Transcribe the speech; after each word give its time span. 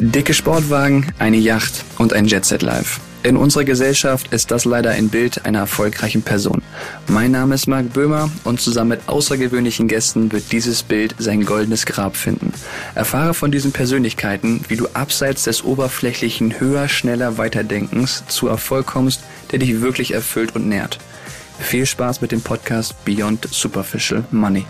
Dicke 0.00 0.32
Sportwagen, 0.32 1.12
eine 1.18 1.36
Yacht 1.36 1.84
und 1.98 2.12
ein 2.12 2.26
Jetset 2.26 2.62
Live. 2.62 3.00
In 3.24 3.36
unserer 3.36 3.64
Gesellschaft 3.64 4.32
ist 4.32 4.52
das 4.52 4.64
leider 4.64 4.92
ein 4.92 5.08
Bild 5.08 5.44
einer 5.44 5.58
erfolgreichen 5.58 6.22
Person. 6.22 6.62
Mein 7.08 7.32
Name 7.32 7.56
ist 7.56 7.66
Marc 7.66 7.92
Böhmer 7.92 8.30
und 8.44 8.60
zusammen 8.60 8.90
mit 8.90 9.08
außergewöhnlichen 9.08 9.88
Gästen 9.88 10.30
wird 10.30 10.52
dieses 10.52 10.84
Bild 10.84 11.16
sein 11.18 11.44
goldenes 11.44 11.84
Grab 11.84 12.16
finden. 12.16 12.52
Erfahre 12.94 13.34
von 13.34 13.50
diesen 13.50 13.72
Persönlichkeiten, 13.72 14.60
wie 14.68 14.76
du 14.76 14.86
abseits 14.94 15.42
des 15.44 15.64
oberflächlichen 15.64 16.60
höher, 16.60 16.88
schneller, 16.88 17.36
weiterdenkens 17.36 18.22
zu 18.28 18.46
Erfolg 18.46 18.86
kommst, 18.86 19.20
der 19.52 19.58
dich 19.58 19.80
wirklich 19.80 20.14
erfüllt 20.14 20.54
und 20.54 20.68
nährt. 20.68 20.98
Viel 21.58 21.86
Spaß 21.86 22.20
mit 22.20 22.32
dem 22.32 22.40
Podcast 22.40 23.04
Beyond 23.04 23.48
Superficial 23.50 24.24
Money. 24.30 24.64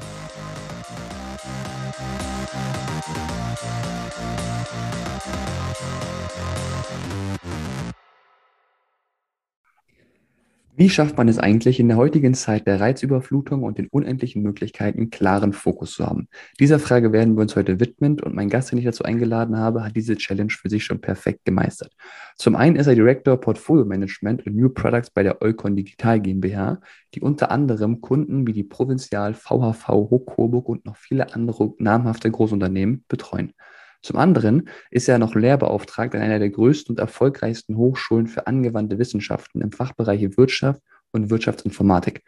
Wie 10.79 10.89
schafft 10.89 11.17
man 11.17 11.27
es 11.27 11.41
eigentlich, 11.41 11.81
in 11.81 11.89
der 11.89 11.97
heutigen 11.97 12.35
Zeit 12.35 12.69
der 12.69 12.79
Reizüberflutung 12.79 13.65
und 13.65 13.79
den 13.79 13.89
unendlichen 13.89 14.43
Möglichkeiten 14.43 15.11
klaren 15.11 15.53
Fokus 15.53 15.95
zu 15.95 16.07
haben? 16.07 16.29
Dieser 16.61 16.79
Frage 16.79 17.11
werden 17.11 17.35
wir 17.37 17.41
uns 17.43 17.57
heute 17.57 17.81
widmen 17.81 18.21
und 18.21 18.37
mein 18.37 18.49
Gast, 18.49 18.71
den 18.71 18.79
ich 18.79 18.85
dazu 18.85 19.03
eingeladen 19.03 19.57
habe, 19.57 19.83
hat 19.83 19.97
diese 19.97 20.17
Challenge 20.17 20.53
für 20.53 20.71
sich 20.71 20.85
schon 20.85 21.01
perfekt 21.01 21.45
gemeistert. 21.45 21.91
Zum 22.37 22.55
einen 22.55 22.77
ist 22.77 22.87
er 22.87 22.95
Director 22.95 23.41
Portfolio 23.41 23.87
Management 23.87 24.47
und 24.47 24.55
New 24.55 24.69
Products 24.69 25.11
bei 25.11 25.25
der 25.25 25.43
Eukon 25.43 25.75
Digital 25.75 26.21
GmbH, 26.21 26.81
die 27.13 27.23
unter 27.23 27.51
anderem 27.51 28.01
Kunden 28.01 28.47
wie 28.47 28.53
die 28.53 28.63
Provinzial, 28.63 29.35
VHV, 29.35 29.89
Hoch 29.89 30.27
Coburg 30.27 30.69
und 30.69 30.87
noch 30.87 30.97
viele 30.97 31.35
andere 31.35 31.75
namhafte 31.79 32.31
Großunternehmen 32.31 33.05
betreuen. 33.09 33.53
Zum 34.03 34.17
anderen 34.17 34.69
ist 34.91 35.09
er 35.09 35.19
noch 35.19 35.35
Lehrbeauftragter 35.35 36.19
an 36.19 36.25
einer 36.25 36.39
der 36.39 36.51
größten 36.51 36.95
und 36.95 37.01
erfolgreichsten 37.01 37.77
Hochschulen 37.77 38.27
für 38.27 38.47
angewandte 38.47 38.99
Wissenschaften 38.99 39.61
im 39.61 39.73
Fachbereich 39.73 40.37
Wirtschaft 40.37 40.81
und 41.13 41.31
Wirtschaftsinformatik. 41.31 42.23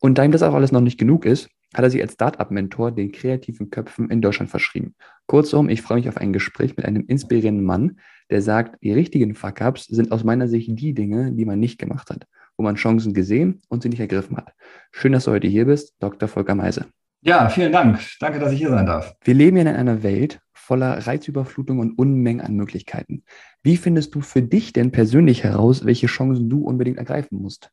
Und 0.00 0.18
da 0.18 0.24
ihm 0.24 0.32
das 0.32 0.42
auch 0.42 0.54
alles 0.54 0.72
noch 0.72 0.80
nicht 0.80 0.98
genug 0.98 1.24
ist, 1.24 1.48
hat 1.74 1.84
er 1.84 1.90
sich 1.90 2.00
als 2.00 2.14
Startup-Mentor 2.14 2.92
den 2.92 3.12
kreativen 3.12 3.70
Köpfen 3.70 4.10
in 4.10 4.20
Deutschland 4.20 4.50
verschrieben. 4.50 4.94
Kurzum, 5.26 5.68
ich 5.68 5.82
freue 5.82 5.98
mich 5.98 6.08
auf 6.08 6.16
ein 6.16 6.32
Gespräch 6.32 6.76
mit 6.76 6.86
einem 6.86 7.04
inspirierenden 7.06 7.64
Mann, 7.64 7.98
der 8.30 8.42
sagt, 8.42 8.82
die 8.82 8.92
richtigen 8.92 9.34
Fuck-Ups 9.34 9.84
sind 9.84 10.12
aus 10.12 10.24
meiner 10.24 10.48
Sicht 10.48 10.70
die 10.72 10.94
Dinge, 10.94 11.32
die 11.32 11.44
man 11.44 11.58
nicht 11.58 11.78
gemacht 11.78 12.10
hat, 12.10 12.26
wo 12.56 12.62
man 12.62 12.76
Chancen 12.76 13.14
gesehen 13.14 13.62
und 13.68 13.82
sie 13.82 13.88
nicht 13.88 14.00
ergriffen 14.00 14.36
hat. 14.36 14.52
Schön, 14.92 15.12
dass 15.12 15.24
du 15.24 15.32
heute 15.32 15.48
hier 15.48 15.66
bist, 15.66 15.94
Dr. 16.00 16.28
Volker 16.28 16.54
Meise. 16.54 16.86
Ja, 17.22 17.48
vielen 17.48 17.72
Dank. 17.72 17.98
Danke, 18.20 18.38
dass 18.38 18.52
ich 18.52 18.58
hier 18.58 18.70
sein 18.70 18.86
darf. 18.86 19.16
Wir 19.24 19.34
leben 19.34 19.56
ja 19.56 19.62
in 19.62 19.68
einer 19.68 20.02
Welt 20.02 20.40
voller 20.66 21.06
Reizüberflutung 21.06 21.78
und 21.78 21.96
Unmengen 21.96 22.44
an 22.44 22.56
Möglichkeiten. 22.56 23.22
Wie 23.62 23.76
findest 23.76 24.16
du 24.16 24.20
für 24.20 24.42
dich 24.42 24.72
denn 24.72 24.90
persönlich 24.90 25.44
heraus, 25.44 25.84
welche 25.84 26.08
Chancen 26.08 26.50
du 26.50 26.64
unbedingt 26.64 26.98
ergreifen 26.98 27.40
musst? 27.40 27.70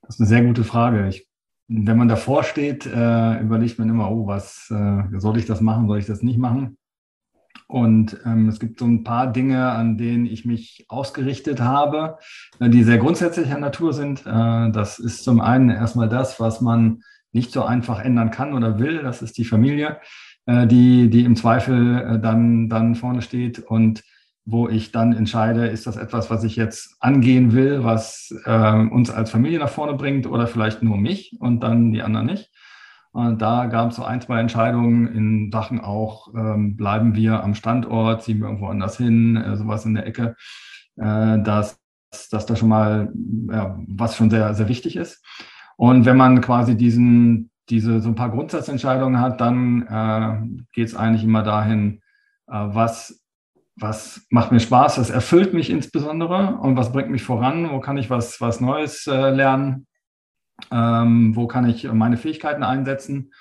Das 0.00 0.14
ist 0.14 0.20
eine 0.20 0.28
sehr 0.28 0.42
gute 0.42 0.64
Frage. 0.64 1.08
Ich, 1.08 1.28
wenn 1.68 1.98
man 1.98 2.08
davor 2.08 2.42
steht, 2.42 2.86
äh, 2.86 3.40
überlegt 3.40 3.78
man 3.78 3.90
immer, 3.90 4.10
oh, 4.10 4.26
was 4.26 4.70
äh, 4.70 5.02
soll 5.18 5.36
ich 5.36 5.44
das 5.44 5.60
machen, 5.60 5.88
soll 5.88 5.98
ich 5.98 6.06
das 6.06 6.22
nicht 6.22 6.38
machen? 6.38 6.78
Und 7.66 8.18
ähm, 8.24 8.48
es 8.48 8.58
gibt 8.58 8.78
so 8.78 8.86
ein 8.86 9.04
paar 9.04 9.30
Dinge, 9.30 9.70
an 9.70 9.98
denen 9.98 10.24
ich 10.24 10.46
mich 10.46 10.86
ausgerichtet 10.88 11.60
habe, 11.60 12.16
äh, 12.60 12.70
die 12.70 12.82
sehr 12.82 12.98
grundsätzlicher 12.98 13.58
Natur 13.58 13.92
sind. 13.92 14.26
Äh, 14.26 14.70
das 14.72 14.98
ist 14.98 15.22
zum 15.22 15.40
einen 15.40 15.68
erstmal 15.68 16.08
das, 16.08 16.40
was 16.40 16.62
man 16.62 17.02
nicht 17.32 17.52
so 17.52 17.62
einfach 17.62 18.00
ändern 18.00 18.30
kann 18.30 18.54
oder 18.54 18.78
will. 18.78 19.02
Das 19.02 19.22
ist 19.22 19.38
die 19.38 19.44
Familie, 19.44 20.00
äh, 20.50 20.66
die, 20.66 21.08
die 21.10 21.24
im 21.24 21.36
Zweifel 21.36 21.98
äh, 21.98 22.18
dann, 22.18 22.68
dann 22.68 22.94
vorne 22.94 23.22
steht 23.22 23.60
und 23.60 24.02
wo 24.44 24.68
ich 24.68 24.90
dann 24.90 25.12
entscheide, 25.12 25.66
ist 25.66 25.86
das 25.86 25.96
etwas, 25.96 26.30
was 26.30 26.42
ich 26.42 26.56
jetzt 26.56 26.96
angehen 26.98 27.52
will, 27.52 27.84
was 27.84 28.34
äh, 28.46 28.72
uns 28.72 29.10
als 29.10 29.30
Familie 29.30 29.60
nach 29.60 29.68
vorne 29.68 29.94
bringt 29.94 30.26
oder 30.26 30.46
vielleicht 30.46 30.82
nur 30.82 30.96
mich 30.96 31.36
und 31.38 31.62
dann 31.62 31.92
die 31.92 32.02
anderen 32.02 32.26
nicht. 32.26 32.50
Und 33.12 33.42
da 33.42 33.66
gab 33.66 33.90
es 33.90 33.96
so 33.96 34.04
ein, 34.04 34.20
zwei 34.20 34.40
Entscheidungen 34.40 35.08
in 35.08 35.50
Sachen 35.52 35.80
auch, 35.80 36.32
ähm, 36.34 36.76
bleiben 36.76 37.14
wir 37.14 37.44
am 37.44 37.54
Standort, 37.54 38.22
ziehen 38.22 38.38
wir 38.38 38.46
irgendwo 38.46 38.68
anders 38.68 38.96
hin, 38.96 39.36
äh, 39.36 39.56
sowas 39.56 39.84
in 39.84 39.94
der 39.94 40.06
Ecke, 40.06 40.36
äh, 40.96 41.38
dass, 41.42 41.80
dass 42.30 42.46
da 42.46 42.56
schon 42.56 42.68
mal, 42.68 43.12
ja, 43.50 43.78
was 43.88 44.16
schon 44.16 44.30
sehr, 44.30 44.54
sehr 44.54 44.68
wichtig 44.68 44.96
ist. 44.96 45.24
Und 45.76 46.06
wenn 46.06 46.16
man 46.16 46.40
quasi 46.40 46.76
diesen, 46.76 47.50
diese 47.70 48.00
so 48.00 48.08
ein 48.08 48.14
paar 48.14 48.30
Grundsatzentscheidungen 48.30 49.20
hat, 49.20 49.40
dann 49.40 49.86
äh, 49.86 50.62
geht 50.72 50.88
es 50.88 50.94
eigentlich 50.94 51.24
immer 51.24 51.42
dahin, 51.42 52.02
äh, 52.48 52.52
was, 52.52 53.24
was 53.76 54.26
macht 54.30 54.52
mir 54.52 54.60
Spaß, 54.60 54.98
was 54.98 55.10
erfüllt 55.10 55.54
mich 55.54 55.70
insbesondere 55.70 56.56
und 56.56 56.76
was 56.76 56.92
bringt 56.92 57.10
mich 57.10 57.22
voran, 57.22 57.70
wo 57.70 57.80
kann 57.80 57.96
ich 57.96 58.10
was, 58.10 58.40
was 58.40 58.60
Neues 58.60 59.06
äh, 59.06 59.30
lernen, 59.30 59.86
ähm, 60.70 61.34
wo 61.36 61.46
kann 61.46 61.68
ich 61.68 61.90
meine 61.90 62.16
Fähigkeiten 62.16 62.62
einsetzen 62.62 63.32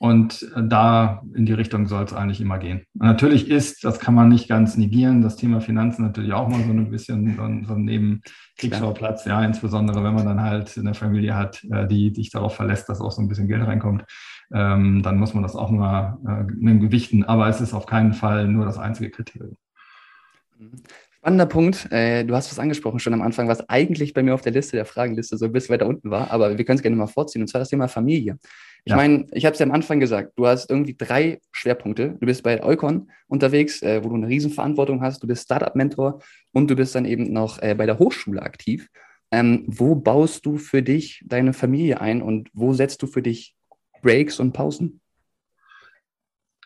und 0.00 0.50
da 0.56 1.22
in 1.34 1.44
die 1.44 1.52
Richtung 1.52 1.86
soll 1.86 2.04
es 2.04 2.14
eigentlich 2.14 2.40
immer 2.40 2.58
gehen. 2.58 2.86
Und 2.94 3.06
natürlich 3.06 3.50
ist, 3.50 3.84
das 3.84 4.00
kann 4.00 4.14
man 4.14 4.30
nicht 4.30 4.48
ganz 4.48 4.78
negieren, 4.78 5.20
das 5.20 5.36
Thema 5.36 5.60
Finanzen 5.60 6.02
natürlich 6.02 6.32
auch 6.32 6.48
mal 6.48 6.64
so 6.64 6.70
ein 6.70 6.90
bisschen 6.90 7.36
so 7.36 7.42
ein, 7.42 7.66
so 7.66 7.74
ein 7.74 7.84
Nebenkriegsschauplatz, 7.84 9.26
ja, 9.26 9.44
insbesondere 9.44 10.02
wenn 10.02 10.14
man 10.14 10.24
dann 10.24 10.40
halt 10.40 10.78
eine 10.78 10.94
Familie 10.94 11.36
hat, 11.36 11.62
äh, 11.70 11.86
die 11.86 12.14
sich 12.14 12.30
darauf 12.30 12.54
verlässt, 12.54 12.88
dass 12.88 13.02
auch 13.02 13.12
so 13.12 13.20
ein 13.20 13.28
bisschen 13.28 13.46
Geld 13.46 13.66
reinkommt, 13.66 14.04
ähm, 14.54 15.02
dann 15.02 15.18
muss 15.18 15.34
man 15.34 15.42
das 15.42 15.54
auch 15.54 15.70
mal 15.70 16.16
äh, 16.26 16.78
gewichten. 16.78 17.24
Aber 17.24 17.48
es 17.48 17.60
ist 17.60 17.74
auf 17.74 17.84
keinen 17.84 18.14
Fall 18.14 18.48
nur 18.48 18.64
das 18.64 18.78
einzige 18.78 19.10
Kriterium. 19.10 19.58
Spannender 21.18 21.44
Punkt. 21.44 21.92
Äh, 21.92 22.24
du 22.24 22.34
hast 22.34 22.50
was 22.50 22.58
angesprochen 22.58 23.00
schon 23.00 23.12
am 23.12 23.20
Anfang, 23.20 23.48
was 23.48 23.68
eigentlich 23.68 24.14
bei 24.14 24.22
mir 24.22 24.32
auf 24.32 24.40
der 24.40 24.52
Liste 24.52 24.76
der 24.76 24.86
Fragenliste 24.86 25.36
so 25.36 25.44
ein 25.44 25.52
bisschen 25.52 25.74
weiter 25.74 25.86
unten 25.86 26.10
war, 26.10 26.30
aber 26.30 26.56
wir 26.56 26.64
können 26.64 26.76
es 26.76 26.82
gerne 26.82 26.96
mal 26.96 27.06
vorziehen, 27.06 27.42
und 27.42 27.48
zwar 27.48 27.58
das 27.58 27.68
Thema 27.68 27.86
Familie. 27.86 28.38
Ich 28.84 28.90
ja. 28.90 28.96
meine, 28.96 29.26
ich 29.32 29.44
habe 29.44 29.52
es 29.52 29.58
ja 29.58 29.66
am 29.66 29.72
Anfang 29.72 30.00
gesagt, 30.00 30.32
du 30.36 30.46
hast 30.46 30.70
irgendwie 30.70 30.96
drei 30.96 31.40
Schwerpunkte. 31.52 32.16
Du 32.20 32.26
bist 32.26 32.42
bei 32.42 32.62
Eukon 32.62 33.10
unterwegs, 33.26 33.82
äh, 33.82 34.02
wo 34.02 34.08
du 34.08 34.14
eine 34.14 34.28
Riesenverantwortung 34.28 35.02
hast, 35.02 35.22
du 35.22 35.26
bist 35.26 35.44
Startup-Mentor 35.44 36.20
und 36.52 36.70
du 36.70 36.76
bist 36.76 36.94
dann 36.94 37.04
eben 37.04 37.32
noch 37.32 37.60
äh, 37.62 37.74
bei 37.74 37.86
der 37.86 37.98
Hochschule 37.98 38.42
aktiv. 38.42 38.88
Ähm, 39.32 39.64
wo 39.66 39.94
baust 39.94 40.44
du 40.46 40.56
für 40.56 40.82
dich 40.82 41.22
deine 41.26 41.52
Familie 41.52 42.00
ein 42.00 42.20
und 42.20 42.48
wo 42.52 42.72
setzt 42.72 43.02
du 43.02 43.06
für 43.06 43.22
dich 43.22 43.54
Breaks 44.02 44.40
und 44.40 44.52
Pausen? 44.52 45.00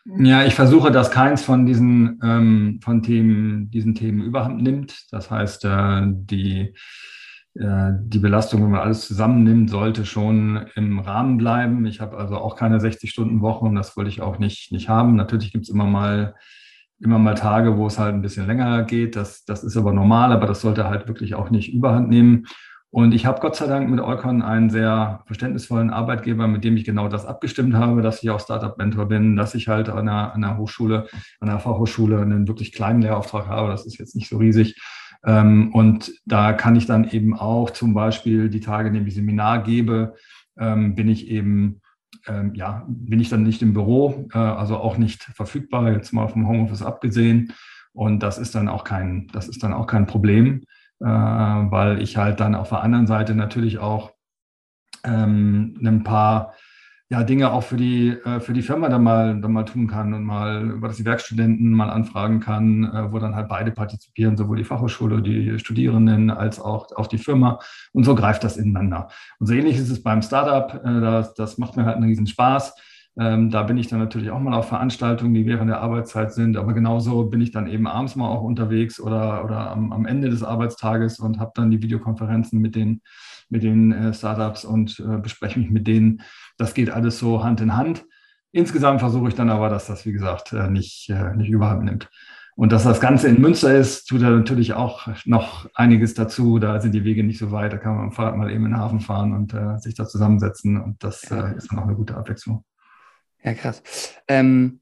Ja, 0.05 0.45
ich 0.45 0.53
versuche, 0.53 0.91
dass 0.91 1.09
keins 1.09 1.43
von 1.43 1.65
diesen, 1.65 2.19
ähm, 2.23 2.79
von 2.83 3.01
Themen, 3.01 3.71
diesen 3.71 3.95
Themen 3.95 4.21
überhand 4.21 4.61
nimmt. 4.61 5.07
Das 5.11 5.31
heißt, 5.31 5.65
äh, 5.65 6.01
die 6.05 6.75
die 7.57 8.19
Belastung, 8.19 8.63
wenn 8.63 8.71
man 8.71 8.81
alles 8.81 9.07
zusammennimmt, 9.07 9.69
sollte 9.69 10.05
schon 10.05 10.65
im 10.75 10.99
Rahmen 10.99 11.37
bleiben. 11.37 11.85
Ich 11.85 12.01
habe 12.01 12.17
also 12.17 12.35
auch 12.35 12.57
keine 12.57 12.79
60-Stunden-Woche 12.79 13.63
und 13.63 13.75
das 13.75 13.95
wollte 13.95 14.09
ich 14.09 14.21
auch 14.21 14.39
nicht, 14.39 14.73
nicht 14.73 14.89
haben. 14.89 15.15
Natürlich 15.15 15.53
gibt 15.53 15.63
es 15.63 15.69
immer 15.69 15.85
mal, 15.85 16.35
immer 16.99 17.17
mal 17.17 17.35
Tage, 17.35 17.77
wo 17.77 17.87
es 17.87 17.97
halt 17.97 18.13
ein 18.13 18.21
bisschen 18.21 18.45
länger 18.45 18.83
geht. 18.83 19.15
Das, 19.15 19.45
das 19.45 19.63
ist 19.63 19.77
aber 19.77 19.93
normal, 19.93 20.33
aber 20.33 20.47
das 20.47 20.59
sollte 20.59 20.89
halt 20.89 21.07
wirklich 21.07 21.35
auch 21.35 21.49
nicht 21.49 21.73
überhand 21.73 22.09
nehmen. 22.09 22.45
Und 22.89 23.13
ich 23.13 23.25
habe 23.25 23.39
Gott 23.39 23.55
sei 23.55 23.67
Dank 23.67 23.89
mit 23.89 24.01
Eukon 24.01 24.41
einen 24.41 24.69
sehr 24.69 25.23
verständnisvollen 25.25 25.91
Arbeitgeber, 25.91 26.47
mit 26.47 26.65
dem 26.65 26.75
ich 26.75 26.83
genau 26.83 27.07
das 27.07 27.25
abgestimmt 27.25 27.73
habe, 27.73 28.01
dass 28.01 28.21
ich 28.21 28.29
auch 28.31 28.39
Startup-Mentor 28.41 29.05
bin, 29.05 29.37
dass 29.37 29.55
ich 29.55 29.69
halt 29.69 29.87
an 29.87 30.09
einer, 30.09 30.33
an 30.33 30.43
einer 30.43 30.57
Hochschule, 30.57 31.07
an 31.39 31.49
einer 31.49 31.59
Fachhochschule 31.59 32.21
einen 32.21 32.49
wirklich 32.49 32.73
kleinen 32.73 33.01
Lehrauftrag 33.01 33.47
habe. 33.47 33.69
Das 33.69 33.85
ist 33.85 33.97
jetzt 33.97 34.15
nicht 34.15 34.27
so 34.27 34.37
riesig 34.37 34.75
und 35.27 36.11
da 36.25 36.53
kann 36.53 36.75
ich 36.75 36.85
dann 36.85 37.09
eben 37.09 37.35
auch 37.37 37.71
zum 37.71 37.93
Beispiel 37.93 38.49
die 38.49 38.59
Tage, 38.59 38.89
in 38.89 38.93
denen 38.93 39.07
ich 39.07 39.15
Seminar 39.15 39.63
gebe, 39.63 40.15
ähm, 40.57 40.95
bin 40.95 41.07
ich 41.07 41.27
eben, 41.27 41.81
ähm, 42.27 42.53
ja, 42.53 42.85
bin 42.87 43.19
ich 43.19 43.29
dann 43.29 43.43
nicht 43.43 43.61
im 43.61 43.73
Büro, 43.73 44.27
äh, 44.33 44.37
also 44.37 44.77
auch 44.77 44.97
nicht 44.97 45.23
verfügbar, 45.23 45.91
jetzt 45.91 46.13
mal 46.13 46.27
vom 46.27 46.47
Homeoffice 46.47 46.83
abgesehen. 46.83 47.53
Und 47.93 48.21
das 48.21 48.37
ist 48.37 48.55
dann 48.55 48.67
auch 48.67 48.83
kein, 48.83 49.27
das 49.33 49.47
ist 49.47 49.63
dann 49.63 49.73
auch 49.73 49.87
kein 49.87 50.05
Problem, 50.05 50.63
äh, 50.99 51.05
weil 51.05 52.01
ich 52.01 52.17
halt 52.17 52.39
dann 52.39 52.55
auf 52.55 52.69
der 52.69 52.81
anderen 52.81 53.07
Seite 53.07 53.35
natürlich 53.35 53.79
auch 53.79 54.11
ähm, 55.03 55.79
ein 55.83 56.03
paar 56.03 56.53
ja, 57.15 57.23
Dinge 57.23 57.53
auch 57.53 57.63
für 57.63 57.77
die, 57.77 58.09
äh, 58.09 58.41
für 58.41 58.51
die 58.51 58.61
Firma 58.61 58.89
dann 58.89 59.01
mal, 59.03 59.39
dann 59.39 59.53
mal 59.53 59.63
tun 59.63 59.87
kann 59.87 60.13
und 60.13 60.25
mal 60.25 60.69
über 60.71 60.89
das 60.89 60.97
die 60.97 61.05
Werkstudenten 61.05 61.71
mal 61.71 61.89
anfragen 61.89 62.41
kann, 62.41 62.83
äh, 62.83 63.09
wo 63.09 63.19
dann 63.19 63.35
halt 63.35 63.47
beide 63.47 63.71
partizipieren, 63.71 64.35
sowohl 64.35 64.57
die 64.57 64.65
Fachhochschule, 64.65 65.21
die 65.21 65.57
Studierenden 65.57 66.29
als 66.29 66.59
auch, 66.59 66.87
auch 66.97 67.07
die 67.07 67.17
Firma. 67.17 67.59
Und 67.93 68.03
so 68.03 68.15
greift 68.15 68.43
das 68.43 68.57
ineinander. 68.57 69.07
Und 69.39 69.47
so 69.47 69.53
ähnlich 69.53 69.77
ist 69.77 69.89
es 69.89 70.03
beim 70.03 70.21
Startup. 70.21 70.83
Äh, 70.83 70.99
das, 70.99 71.33
das 71.35 71.57
macht 71.57 71.77
mir 71.77 71.85
halt 71.85 71.95
einen 71.95 72.07
riesen 72.07 72.27
Spaß. 72.27 72.75
Ähm, 73.17 73.49
da 73.49 73.63
bin 73.63 73.77
ich 73.77 73.87
dann 73.87 73.99
natürlich 73.99 74.29
auch 74.31 74.39
mal 74.41 74.53
auf 74.53 74.67
Veranstaltungen, 74.67 75.33
die 75.33 75.45
während 75.45 75.69
der 75.69 75.79
Arbeitszeit 75.79 76.33
sind. 76.33 76.57
Aber 76.57 76.73
genauso 76.73 77.27
bin 77.27 77.39
ich 77.39 77.51
dann 77.51 77.67
eben 77.67 77.87
abends 77.87 78.17
mal 78.17 78.27
auch 78.27 78.41
unterwegs 78.41 78.99
oder, 78.99 79.45
oder 79.45 79.71
am, 79.71 79.93
am 79.93 80.05
Ende 80.05 80.29
des 80.29 80.43
Arbeitstages 80.43 81.19
und 81.19 81.39
habe 81.39 81.53
dann 81.55 81.71
die 81.71 81.81
Videokonferenzen 81.81 82.59
mit 82.59 82.75
den, 82.75 83.01
mit 83.49 83.63
den 83.63 83.91
äh, 83.91 84.13
Startups 84.13 84.65
und 84.65 84.99
äh, 84.99 85.17
bespreche 85.17 85.59
mich 85.59 85.69
mit 85.69 85.87
denen. 85.87 86.21
Das 86.57 86.73
geht 86.73 86.89
alles 86.89 87.19
so 87.19 87.43
Hand 87.43 87.61
in 87.61 87.75
Hand. 87.75 88.05
Insgesamt 88.51 89.01
versuche 89.01 89.27
ich 89.27 89.35
dann 89.35 89.49
aber, 89.49 89.69
dass 89.69 89.87
das, 89.87 90.05
wie 90.05 90.13
gesagt, 90.13 90.53
äh, 90.53 90.69
nicht, 90.69 91.09
äh, 91.09 91.35
nicht 91.35 91.49
überhand 91.49 91.83
nimmt. 91.83 92.09
Und 92.55 92.71
dass 92.71 92.83
das 92.83 93.01
Ganze 93.01 93.27
in 93.27 93.41
Münster 93.41 93.75
ist, 93.75 94.05
tut 94.05 94.21
da 94.21 94.29
natürlich 94.29 94.73
auch 94.73 95.09
noch 95.25 95.69
einiges 95.75 96.13
dazu. 96.13 96.57
Da 96.57 96.79
sind 96.79 96.93
die 96.93 97.03
Wege 97.03 97.23
nicht 97.23 97.37
so 97.37 97.51
weit. 97.51 97.73
Da 97.73 97.77
kann 97.77 97.95
man 97.95 98.05
am 98.05 98.11
Fahrrad 98.13 98.37
mal 98.37 98.49
eben 98.49 98.65
in 98.65 98.71
den 98.71 98.79
Hafen 98.79 99.01
fahren 99.01 99.33
und 99.33 99.53
äh, 99.53 99.77
sich 99.79 99.93
da 99.93 100.07
zusammensetzen. 100.07 100.81
Und 100.81 101.03
das 101.03 101.29
äh, 101.31 101.57
ist 101.57 101.69
dann 101.69 101.79
auch 101.79 101.83
eine 101.83 101.95
gute 101.95 102.15
Abwechslung. 102.15 102.63
Ja, 103.43 103.53
krass. 103.53 103.83
Ähm, 104.29 104.79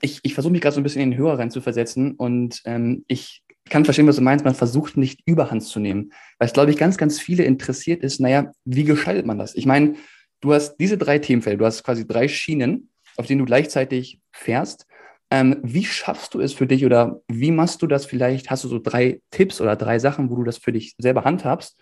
ich 0.00 0.20
ich 0.24 0.34
versuche 0.34 0.52
mich 0.52 0.60
gerade 0.60 0.74
so 0.74 0.80
ein 0.80 0.82
bisschen 0.82 1.02
in 1.02 1.12
den 1.12 1.18
Hörer 1.18 1.38
rein 1.38 1.50
zu 1.50 1.60
versetzen 1.60 2.16
und 2.16 2.60
ähm, 2.64 3.04
ich 3.06 3.44
kann 3.70 3.84
verstehen, 3.84 4.06
was 4.06 4.16
du 4.16 4.22
meinst. 4.22 4.44
Man 4.44 4.54
versucht 4.54 4.96
nicht 4.96 5.20
Überhand 5.26 5.62
zu 5.62 5.80
nehmen. 5.80 6.12
Weil 6.38 6.46
es, 6.46 6.52
glaube 6.52 6.70
ich, 6.70 6.76
ganz, 6.76 6.96
ganz 6.96 7.20
viele 7.20 7.44
interessiert 7.44 8.02
ist, 8.02 8.20
naja, 8.20 8.52
wie 8.64 8.84
gestaltet 8.84 9.26
man 9.26 9.38
das? 9.38 9.54
Ich 9.54 9.66
meine, 9.66 9.94
du 10.40 10.52
hast 10.52 10.76
diese 10.76 10.98
drei 10.98 11.18
Themenfelder, 11.18 11.58
du 11.58 11.66
hast 11.66 11.82
quasi 11.82 12.06
drei 12.06 12.28
Schienen, 12.28 12.90
auf 13.16 13.26
denen 13.26 13.40
du 13.40 13.44
gleichzeitig 13.44 14.20
fährst. 14.32 14.86
Ähm, 15.30 15.58
wie 15.62 15.84
schaffst 15.84 16.34
du 16.34 16.40
es 16.40 16.54
für 16.54 16.66
dich 16.66 16.86
oder 16.86 17.20
wie 17.28 17.50
machst 17.50 17.82
du 17.82 17.86
das 17.86 18.06
vielleicht? 18.06 18.50
Hast 18.50 18.64
du 18.64 18.68
so 18.68 18.78
drei 18.78 19.20
Tipps 19.30 19.60
oder 19.60 19.76
drei 19.76 19.98
Sachen, 19.98 20.30
wo 20.30 20.36
du 20.36 20.44
das 20.44 20.56
für 20.56 20.72
dich 20.72 20.94
selber 20.98 21.24
handhabst, 21.24 21.76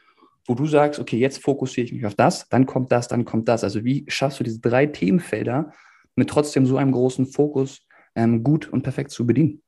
wo 0.47 0.55
du 0.55 0.67
sagst, 0.67 0.99
okay, 0.99 1.19
jetzt 1.19 1.43
fokussiere 1.43 1.85
ich 1.85 1.93
mich 1.93 2.07
auf 2.07 2.15
das, 2.15 2.49
dann 2.49 2.67
kommt 2.67 2.91
das, 2.91 3.07
dann 3.07 3.25
kommt 3.25 3.49
das. 3.49 3.63
Also 3.63 3.85
wie 3.85 4.05
schaffst 4.09 4.41
du 4.41 4.45
diese 4.45 4.61
drei 4.61 4.87
Themenfelder 4.87 5.73
mit 6.17 6.29
trotzdem 6.29 6.67
so 6.67 6.77
einem 6.77 6.93
großen 6.93 7.27
Fokus 7.27 7.87
ähm, 8.17 8.43
gut 8.43 8.69
und 8.69 8.83
perfekt 8.83 9.11
zu 9.11 9.27
bedienen? 9.27 9.63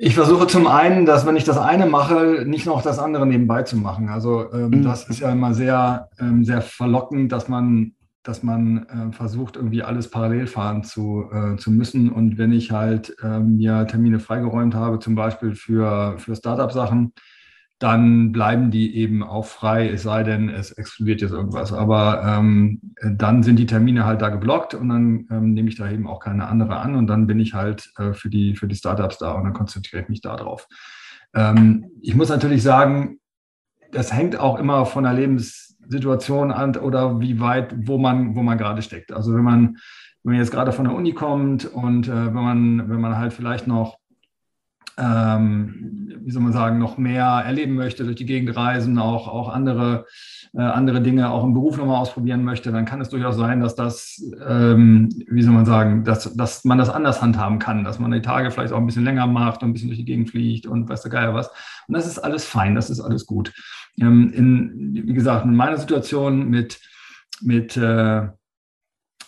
Ich 0.00 0.14
versuche 0.14 0.46
zum 0.46 0.68
einen, 0.68 1.06
dass 1.06 1.26
wenn 1.26 1.34
ich 1.34 1.42
das 1.42 1.58
eine 1.58 1.84
mache, 1.84 2.44
nicht 2.46 2.66
noch 2.66 2.82
das 2.82 3.00
andere 3.00 3.26
nebenbei 3.26 3.64
zu 3.64 3.76
machen. 3.76 4.08
Also 4.08 4.52
ähm, 4.52 4.70
mhm. 4.70 4.84
das 4.84 5.08
ist 5.08 5.18
ja 5.18 5.32
immer 5.32 5.54
sehr, 5.54 6.08
ähm, 6.20 6.44
sehr 6.44 6.62
verlockend, 6.62 7.32
dass 7.32 7.48
man, 7.48 7.94
dass 8.22 8.44
man 8.44 8.86
äh, 8.86 9.12
versucht, 9.12 9.56
irgendwie 9.56 9.82
alles 9.82 10.08
parallel 10.08 10.46
fahren 10.46 10.84
zu, 10.84 11.24
äh, 11.32 11.56
zu 11.56 11.72
müssen. 11.72 12.10
Und 12.10 12.38
wenn 12.38 12.52
ich 12.52 12.70
halt 12.70 13.16
ähm, 13.24 13.56
mir 13.56 13.88
Termine 13.88 14.20
freigeräumt 14.20 14.76
habe, 14.76 15.00
zum 15.00 15.16
Beispiel 15.16 15.56
für, 15.56 16.16
für 16.18 16.36
Startup-Sachen, 16.36 17.12
dann 17.78 18.32
bleiben 18.32 18.72
die 18.72 18.96
eben 18.96 19.22
auch 19.22 19.44
frei, 19.44 19.88
es 19.88 20.02
sei 20.02 20.24
denn, 20.24 20.48
es 20.48 20.72
explodiert 20.72 21.20
jetzt 21.20 21.30
irgendwas. 21.30 21.72
Aber 21.72 22.24
ähm, 22.24 22.80
dann 23.02 23.44
sind 23.44 23.56
die 23.56 23.66
Termine 23.66 24.04
halt 24.04 24.20
da 24.20 24.30
geblockt 24.30 24.74
und 24.74 24.88
dann 24.88 25.26
ähm, 25.30 25.52
nehme 25.52 25.68
ich 25.68 25.76
da 25.76 25.88
eben 25.88 26.08
auch 26.08 26.18
keine 26.18 26.48
andere 26.48 26.76
an 26.78 26.96
und 26.96 27.06
dann 27.06 27.28
bin 27.28 27.38
ich 27.38 27.54
halt 27.54 27.92
äh, 27.98 28.14
für, 28.14 28.30
die, 28.30 28.56
für 28.56 28.66
die 28.66 28.74
Startups 28.74 29.18
da 29.18 29.32
und 29.32 29.44
dann 29.44 29.52
konzentriere 29.52 30.02
ich 30.02 30.08
mich 30.08 30.20
da 30.20 30.34
drauf. 30.36 30.66
Ähm, 31.34 31.90
ich 32.02 32.16
muss 32.16 32.30
natürlich 32.30 32.64
sagen, 32.64 33.20
das 33.92 34.12
hängt 34.12 34.38
auch 34.38 34.58
immer 34.58 34.84
von 34.84 35.04
der 35.04 35.14
Lebenssituation 35.14 36.50
an 36.50 36.76
oder 36.76 37.20
wie 37.20 37.38
weit, 37.38 37.74
wo 37.86 37.96
man, 37.96 38.34
wo 38.34 38.42
man 38.42 38.58
gerade 38.58 38.82
steckt. 38.82 39.12
Also 39.12 39.34
wenn 39.34 39.44
man, 39.44 39.76
wenn 40.24 40.32
man 40.32 40.40
jetzt 40.40 40.50
gerade 40.50 40.72
von 40.72 40.84
der 40.84 40.94
Uni 40.94 41.12
kommt 41.12 41.64
und 41.64 42.08
äh, 42.08 42.26
wenn 42.26 42.32
man, 42.34 42.90
wenn 42.90 43.00
man 43.00 43.16
halt 43.16 43.32
vielleicht 43.32 43.68
noch 43.68 43.97
ähm, 44.98 46.18
wie 46.20 46.30
soll 46.30 46.42
man 46.42 46.52
sagen, 46.52 46.78
noch 46.78 46.98
mehr 46.98 47.24
erleben 47.24 47.74
möchte, 47.74 48.04
durch 48.04 48.16
die 48.16 48.26
Gegend 48.26 48.54
reisen, 48.54 48.98
auch, 48.98 49.28
auch 49.28 49.48
andere, 49.48 50.06
äh, 50.52 50.60
andere 50.60 51.00
Dinge 51.00 51.30
auch 51.30 51.44
im 51.44 51.54
Beruf 51.54 51.78
nochmal 51.78 52.00
ausprobieren 52.00 52.44
möchte, 52.44 52.72
dann 52.72 52.84
kann 52.84 53.00
es 53.00 53.08
durchaus 53.08 53.36
sein, 53.36 53.60
dass 53.60 53.74
das, 53.74 54.22
ähm, 54.46 55.08
wie 55.28 55.42
soll 55.42 55.54
man 55.54 55.64
sagen, 55.64 56.04
dass, 56.04 56.34
dass 56.34 56.64
man 56.64 56.78
das 56.78 56.90
anders 56.90 57.22
handhaben 57.22 57.58
kann, 57.58 57.84
dass 57.84 57.98
man 57.98 58.10
die 58.10 58.20
Tage 58.20 58.50
vielleicht 58.50 58.72
auch 58.72 58.78
ein 58.78 58.86
bisschen 58.86 59.04
länger 59.04 59.26
macht 59.26 59.62
und 59.62 59.70
ein 59.70 59.72
bisschen 59.72 59.88
durch 59.88 60.00
die 60.00 60.04
Gegend 60.04 60.30
fliegt 60.30 60.66
und 60.66 60.88
weiß 60.88 61.02
der 61.02 61.12
Geier 61.12 61.34
was. 61.34 61.48
Und 61.86 61.96
das 61.96 62.06
ist 62.06 62.18
alles 62.18 62.44
fein, 62.44 62.74
das 62.74 62.90
ist 62.90 63.00
alles 63.00 63.24
gut. 63.24 63.52
Ähm, 64.00 64.32
in, 64.32 65.06
wie 65.06 65.14
gesagt, 65.14 65.44
in 65.44 65.54
meiner 65.54 65.78
Situation 65.78 66.48
mit, 66.50 66.80
mit 67.40 67.76
äh, 67.76 68.28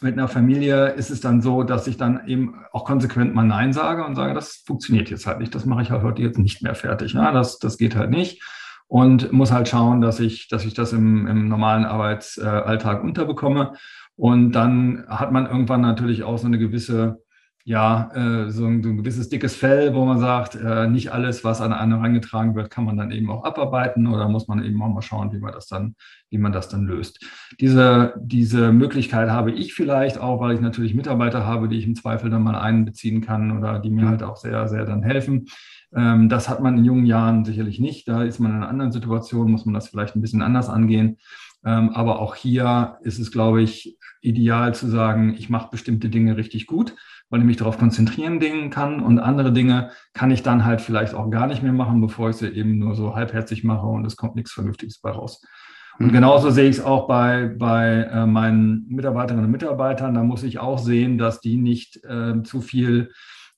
mit 0.02 0.14
einer 0.14 0.28
Familie 0.28 0.88
ist 0.90 1.10
es 1.10 1.20
dann 1.20 1.42
so, 1.42 1.62
dass 1.62 1.86
ich 1.86 1.96
dann 1.96 2.26
eben 2.26 2.54
auch 2.72 2.84
konsequent 2.84 3.34
mal 3.34 3.44
Nein 3.46 3.72
sage 3.72 4.04
und 4.04 4.14
sage, 4.14 4.34
das 4.34 4.62
funktioniert 4.66 5.10
jetzt 5.10 5.26
halt 5.26 5.38
nicht, 5.38 5.54
das 5.54 5.66
mache 5.66 5.82
ich 5.82 5.90
halt 5.90 6.02
heute 6.02 6.22
jetzt 6.22 6.38
nicht 6.38 6.62
mehr 6.62 6.74
fertig. 6.74 7.12
Ja, 7.12 7.32
das, 7.32 7.58
das 7.58 7.78
geht 7.78 7.96
halt 7.96 8.10
nicht. 8.10 8.42
Und 8.86 9.30
muss 9.30 9.52
halt 9.52 9.68
schauen, 9.68 10.00
dass 10.00 10.18
ich, 10.18 10.48
dass 10.48 10.64
ich 10.64 10.74
das 10.74 10.92
im, 10.92 11.26
im 11.26 11.48
normalen 11.48 11.84
Arbeitsalltag 11.84 13.04
unterbekomme. 13.04 13.74
Und 14.16 14.52
dann 14.52 15.04
hat 15.08 15.30
man 15.30 15.46
irgendwann 15.46 15.80
natürlich 15.80 16.24
auch 16.24 16.38
so 16.38 16.46
eine 16.46 16.58
gewisse 16.58 17.22
ja, 17.64 18.10
äh, 18.14 18.50
so, 18.50 18.64
ein, 18.66 18.82
so, 18.82 18.88
ein, 18.88 18.96
gewisses 18.96 19.28
dickes 19.28 19.54
Fell, 19.54 19.94
wo 19.94 20.04
man 20.04 20.18
sagt, 20.18 20.54
äh, 20.54 20.88
nicht 20.88 21.12
alles, 21.12 21.44
was 21.44 21.60
an 21.60 21.72
einen 21.72 21.92
herangetragen 21.92 22.54
wird, 22.54 22.70
kann 22.70 22.84
man 22.84 22.96
dann 22.96 23.10
eben 23.10 23.30
auch 23.30 23.44
abarbeiten 23.44 24.06
oder 24.06 24.28
muss 24.28 24.48
man 24.48 24.64
eben 24.64 24.82
auch 24.82 24.88
mal 24.88 25.02
schauen, 25.02 25.30
wie 25.32 25.38
man 25.38 25.52
das 25.52 25.66
dann, 25.66 25.94
wie 26.30 26.38
man 26.38 26.52
das 26.52 26.68
dann 26.68 26.86
löst. 26.86 27.24
Diese, 27.60 28.14
diese 28.18 28.72
Möglichkeit 28.72 29.28
habe 29.28 29.52
ich 29.52 29.74
vielleicht 29.74 30.18
auch, 30.18 30.40
weil 30.40 30.54
ich 30.54 30.60
natürlich 30.60 30.94
Mitarbeiter 30.94 31.44
habe, 31.44 31.68
die 31.68 31.76
ich 31.76 31.86
im 31.86 31.94
Zweifel 31.94 32.30
dann 32.30 32.42
mal 32.42 32.56
einbeziehen 32.56 33.20
kann 33.20 33.56
oder 33.56 33.78
die 33.78 33.90
mir 33.90 34.08
halt 34.08 34.22
auch 34.22 34.36
sehr, 34.36 34.66
sehr 34.66 34.86
dann 34.86 35.02
helfen. 35.02 35.46
Ähm, 35.94 36.30
das 36.30 36.48
hat 36.48 36.62
man 36.62 36.78
in 36.78 36.84
jungen 36.84 37.06
Jahren 37.06 37.44
sicherlich 37.44 37.78
nicht. 37.78 38.08
Da 38.08 38.24
ist 38.24 38.40
man 38.40 38.52
in 38.52 38.56
einer 38.58 38.68
anderen 38.68 38.92
Situation, 38.92 39.50
muss 39.50 39.66
man 39.66 39.74
das 39.74 39.88
vielleicht 39.88 40.16
ein 40.16 40.22
bisschen 40.22 40.42
anders 40.42 40.70
angehen. 40.70 41.18
Ähm, 41.62 41.90
aber 41.90 42.20
auch 42.20 42.36
hier 42.36 42.96
ist 43.02 43.18
es, 43.18 43.30
glaube 43.30 43.60
ich, 43.60 43.98
ideal 44.22 44.74
zu 44.74 44.86
sagen, 44.86 45.34
ich 45.36 45.50
mache 45.50 45.68
bestimmte 45.70 46.08
Dinge 46.08 46.38
richtig 46.38 46.66
gut 46.66 46.94
weil 47.30 47.40
ich 47.40 47.46
mich 47.46 47.56
darauf 47.56 47.78
konzentrieren 47.78 48.40
Dingen 48.40 48.70
kann 48.70 49.00
und 49.00 49.18
andere 49.18 49.52
Dinge 49.52 49.90
kann 50.12 50.30
ich 50.30 50.42
dann 50.42 50.64
halt 50.64 50.80
vielleicht 50.80 51.14
auch 51.14 51.30
gar 51.30 51.46
nicht 51.46 51.62
mehr 51.62 51.72
machen, 51.72 52.00
bevor 52.00 52.30
ich 52.30 52.36
sie 52.36 52.48
eben 52.48 52.78
nur 52.78 52.94
so 52.94 53.14
halbherzig 53.14 53.64
mache 53.64 53.86
und 53.86 54.04
es 54.04 54.16
kommt 54.16 54.34
nichts 54.34 54.52
Vernünftiges 54.52 54.98
bei 54.98 55.10
raus. 55.10 55.40
Und 55.98 56.08
mhm. 56.08 56.12
genauso 56.12 56.50
sehe 56.50 56.68
ich 56.68 56.78
es 56.78 56.84
auch 56.84 57.06
bei, 57.06 57.54
bei 57.56 58.08
äh, 58.10 58.26
meinen 58.26 58.86
Mitarbeiterinnen 58.88 59.44
und 59.44 59.50
Mitarbeitern. 59.52 60.14
Da 60.14 60.22
muss 60.22 60.42
ich 60.42 60.58
auch 60.58 60.78
sehen, 60.78 61.18
dass 61.18 61.40
die 61.40 61.56
nicht 61.56 62.02
äh, 62.04 62.42
zu 62.42 62.60
viel 62.60 63.10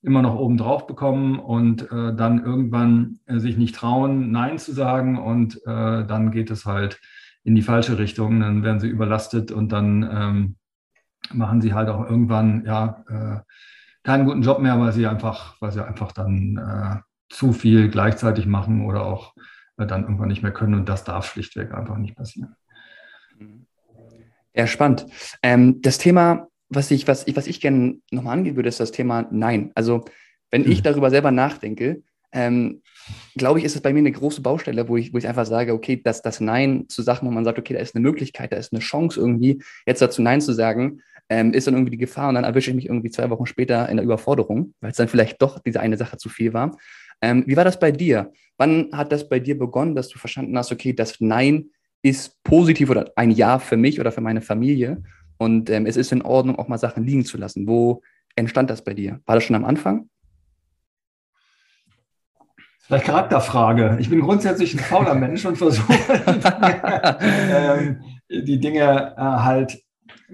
immer 0.02 0.20
noch 0.20 0.34
oben 0.34 0.56
drauf 0.56 0.86
bekommen 0.86 1.38
und 1.38 1.90
äh, 1.92 2.14
dann 2.14 2.44
irgendwann 2.44 3.20
äh, 3.26 3.38
sich 3.38 3.56
nicht 3.56 3.76
trauen, 3.76 4.32
Nein 4.32 4.58
zu 4.58 4.72
sagen 4.72 5.16
und 5.16 5.56
äh, 5.64 6.04
dann 6.04 6.32
geht 6.32 6.50
es 6.50 6.66
halt 6.66 7.00
in 7.44 7.54
die 7.54 7.62
falsche 7.62 7.98
Richtung. 7.98 8.40
Dann 8.40 8.64
werden 8.64 8.80
sie 8.80 8.88
überlastet 8.88 9.52
und 9.52 9.70
dann 9.70 10.08
ähm, 10.12 10.56
machen 11.32 11.60
sie 11.60 11.74
halt 11.74 11.88
auch 11.88 12.08
irgendwann 12.08 12.64
ja 12.64 13.04
äh, 13.08 13.52
keinen 14.02 14.26
guten 14.26 14.42
Job 14.42 14.58
mehr, 14.60 14.78
weil 14.80 14.92
sie 14.92 15.06
einfach, 15.06 15.56
weil 15.60 15.72
sie 15.72 15.86
einfach 15.86 16.12
dann 16.12 16.56
äh, 16.56 17.00
zu 17.28 17.52
viel 17.52 17.88
gleichzeitig 17.88 18.46
machen 18.46 18.84
oder 18.84 19.04
auch 19.04 19.34
äh, 19.78 19.86
dann 19.86 20.02
irgendwann 20.02 20.28
nicht 20.28 20.42
mehr 20.42 20.52
können 20.52 20.74
und 20.74 20.88
das 20.88 21.04
darf 21.04 21.26
schlichtweg 21.26 21.72
einfach 21.72 21.96
nicht 21.96 22.16
passieren. 22.16 22.56
Ja, 24.54 24.66
spannend. 24.66 25.06
Ähm, 25.42 25.80
das 25.80 25.98
Thema, 25.98 26.48
was 26.68 26.90
ich, 26.90 27.08
was 27.08 27.26
ich, 27.26 27.36
was 27.36 27.46
ich 27.46 27.60
gerne 27.60 27.96
nochmal 28.10 28.36
angehen 28.36 28.56
würde, 28.56 28.68
ist 28.68 28.80
das 28.80 28.92
Thema 28.92 29.26
Nein. 29.30 29.70
Also 29.74 30.04
wenn 30.50 30.70
ich 30.70 30.78
hm. 30.78 30.84
darüber 30.84 31.10
selber 31.10 31.30
nachdenke, 31.30 32.02
ähm, 32.32 32.82
glaube 33.36 33.58
ich, 33.58 33.64
ist 33.64 33.76
es 33.76 33.82
bei 33.82 33.92
mir 33.92 34.00
eine 34.00 34.12
große 34.12 34.40
Baustelle, 34.42 34.88
wo 34.88 34.96
ich, 34.96 35.12
wo 35.12 35.18
ich 35.18 35.28
einfach 35.28 35.46
sage, 35.46 35.74
okay, 35.74 36.00
das, 36.02 36.22
das 36.22 36.40
Nein 36.40 36.86
zu 36.88 37.02
Sachen, 37.02 37.26
wo 37.26 37.32
man 37.32 37.44
sagt, 37.44 37.58
okay, 37.58 37.74
da 37.74 37.80
ist 37.80 37.94
eine 37.94 38.02
Möglichkeit, 38.02 38.52
da 38.52 38.56
ist 38.56 38.72
eine 38.72 38.80
Chance 38.80 39.20
irgendwie, 39.20 39.62
jetzt 39.86 40.02
dazu 40.02 40.22
Nein 40.22 40.40
zu 40.40 40.52
sagen, 40.52 41.02
ähm, 41.32 41.54
ist 41.54 41.66
dann 41.66 41.74
irgendwie 41.74 41.92
die 41.92 41.98
Gefahr 41.98 42.28
und 42.28 42.34
dann 42.34 42.44
erwische 42.44 42.70
ich 42.70 42.76
mich 42.76 42.86
irgendwie 42.86 43.10
zwei 43.10 43.30
Wochen 43.30 43.46
später 43.46 43.88
in 43.88 43.96
der 43.96 44.04
Überforderung, 44.04 44.74
weil 44.82 44.90
es 44.90 44.98
dann 44.98 45.08
vielleicht 45.08 45.40
doch 45.40 45.58
diese 45.60 45.80
eine 45.80 45.96
Sache 45.96 46.18
zu 46.18 46.28
viel 46.28 46.52
war. 46.52 46.76
Ähm, 47.22 47.44
wie 47.46 47.56
war 47.56 47.64
das 47.64 47.78
bei 47.78 47.90
dir? 47.90 48.32
Wann 48.58 48.90
hat 48.92 49.12
das 49.12 49.30
bei 49.30 49.40
dir 49.40 49.58
begonnen, 49.58 49.94
dass 49.94 50.08
du 50.08 50.18
verstanden 50.18 50.58
hast, 50.58 50.72
okay, 50.72 50.92
das 50.92 51.20
Nein 51.20 51.70
ist 52.02 52.42
positiv 52.42 52.90
oder 52.90 53.12
ein 53.16 53.30
Ja 53.30 53.58
für 53.58 53.78
mich 53.78 53.98
oder 53.98 54.12
für 54.12 54.20
meine 54.20 54.42
Familie 54.42 55.02
und 55.38 55.70
ähm, 55.70 55.86
es 55.86 55.96
ist 55.96 56.12
in 56.12 56.20
Ordnung, 56.20 56.58
auch 56.58 56.68
mal 56.68 56.76
Sachen 56.76 57.02
liegen 57.02 57.24
zu 57.24 57.38
lassen? 57.38 57.66
Wo 57.66 58.02
entstand 58.36 58.68
das 58.68 58.84
bei 58.84 58.92
dir? 58.92 59.20
War 59.24 59.36
das 59.36 59.44
schon 59.44 59.56
am 59.56 59.64
Anfang? 59.64 60.10
Vielleicht 62.80 63.06
Charakterfrage. 63.06 63.96
Ich 64.00 64.10
bin 64.10 64.20
grundsätzlich 64.20 64.74
ein 64.74 64.80
fauler 64.80 65.14
Mensch 65.14 65.46
und 65.46 65.56
versuche 65.56 65.94
ähm, 67.20 68.02
die 68.28 68.60
Dinge 68.60 69.14
äh, 69.16 69.20
halt 69.20 69.78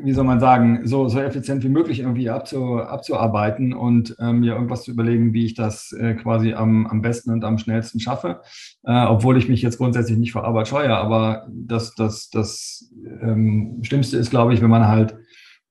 wie 0.03 0.13
soll 0.13 0.25
man 0.25 0.41
sagen, 0.41 0.81
so, 0.85 1.09
so 1.09 1.21
effizient 1.21 1.65
wie 1.65 1.69
möglich 1.69 2.01
irgendwie 2.01 2.31
abzu, 2.31 2.79
abzuarbeiten 2.79 3.73
und 3.73 4.17
ähm, 4.21 4.41
mir 4.41 4.55
irgendwas 4.55 4.85
zu 4.85 4.91
überlegen, 4.91 5.33
wie 5.33 5.45
ich 5.45 5.55
das 5.55 5.93
äh, 5.93 6.15
quasi 6.15 6.55
am, 6.55 6.87
am 6.87 7.03
besten 7.03 7.33
und 7.33 7.45
am 7.45 7.59
schnellsten 7.59 8.01
schaffe. 8.01 8.41
Äh, 8.85 9.05
obwohl 9.07 9.37
ich 9.37 9.49
mich 9.49 9.63
jetzt 9.63 9.79
grundsätzlich 9.79 10.19
nicht 10.19 10.33
vor 10.33 10.45
Arbeit 10.45 10.69
scheue. 10.69 10.97
Aber 10.97 11.47
das, 11.51 11.95
das, 11.95 12.31
das 12.31 12.93
ähm, 13.23 13.81
Schlimmste 13.83 14.17
ist, 14.17 14.31
glaube 14.31 14.55
ich, 14.55 14.63
wenn 14.63 14.71
man 14.71 14.89
halt 14.89 15.17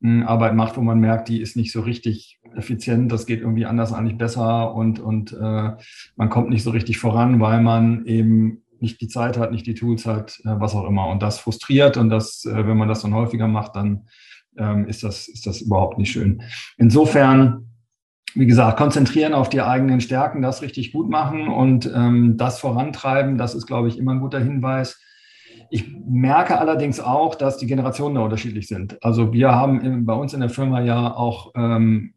äh, 0.03 0.23
Arbeit 0.23 0.55
macht, 0.55 0.77
wo 0.77 0.81
man 0.81 0.99
merkt, 0.99 1.29
die 1.29 1.41
ist 1.41 1.55
nicht 1.55 1.71
so 1.71 1.81
richtig 1.81 2.39
effizient, 2.55 3.11
das 3.11 3.25
geht 3.25 3.41
irgendwie 3.41 3.65
anders 3.65 3.93
eigentlich 3.93 4.17
besser 4.17 4.73
und, 4.73 4.99
und 4.99 5.33
äh, 5.33 5.71
man 6.15 6.29
kommt 6.29 6.49
nicht 6.49 6.63
so 6.63 6.71
richtig 6.71 6.97
voran, 6.97 7.39
weil 7.39 7.61
man 7.61 8.05
eben 8.05 8.63
nicht 8.81 9.01
die 9.01 9.07
Zeit 9.07 9.37
hat, 9.37 9.51
nicht 9.51 9.67
die 9.67 9.73
Tools 9.73 10.05
hat, 10.05 10.39
äh, 10.45 10.59
was 10.59 10.75
auch 10.75 10.87
immer. 10.87 11.07
Und 11.07 11.21
das 11.21 11.39
frustriert 11.39 11.97
und 11.97 12.09
das, 12.09 12.45
äh, 12.45 12.67
wenn 12.67 12.77
man 12.77 12.87
das 12.87 13.01
dann 13.01 13.13
häufiger 13.13 13.47
macht, 13.47 13.75
dann 13.75 14.07
ähm, 14.57 14.87
ist, 14.87 15.03
das, 15.03 15.27
ist 15.27 15.45
das 15.45 15.61
überhaupt 15.61 15.97
nicht 15.97 16.11
schön. 16.11 16.41
Insofern, 16.77 17.69
wie 18.33 18.45
gesagt, 18.45 18.77
konzentrieren 18.77 19.33
auf 19.33 19.49
die 19.49 19.61
eigenen 19.61 20.01
Stärken, 20.01 20.41
das 20.41 20.61
richtig 20.61 20.91
gut 20.91 21.09
machen 21.09 21.47
und 21.47 21.91
ähm, 21.93 22.37
das 22.37 22.59
vorantreiben, 22.59 23.37
das 23.37 23.55
ist, 23.55 23.67
glaube 23.67 23.87
ich, 23.87 23.97
immer 23.97 24.13
ein 24.13 24.19
guter 24.19 24.39
Hinweis. 24.39 24.99
Ich 25.69 25.85
merke 26.05 26.59
allerdings 26.59 26.99
auch, 26.99 27.35
dass 27.35 27.57
die 27.57 27.67
Generationen 27.67 28.15
da 28.15 28.21
unterschiedlich 28.21 28.67
sind. 28.67 29.03
Also 29.03 29.33
wir 29.33 29.51
haben 29.51 30.05
bei 30.05 30.13
uns 30.13 30.33
in 30.33 30.39
der 30.39 30.49
Firma 30.49 30.81
ja 30.81 31.13
auch 31.13 31.51
ähm, 31.55 32.13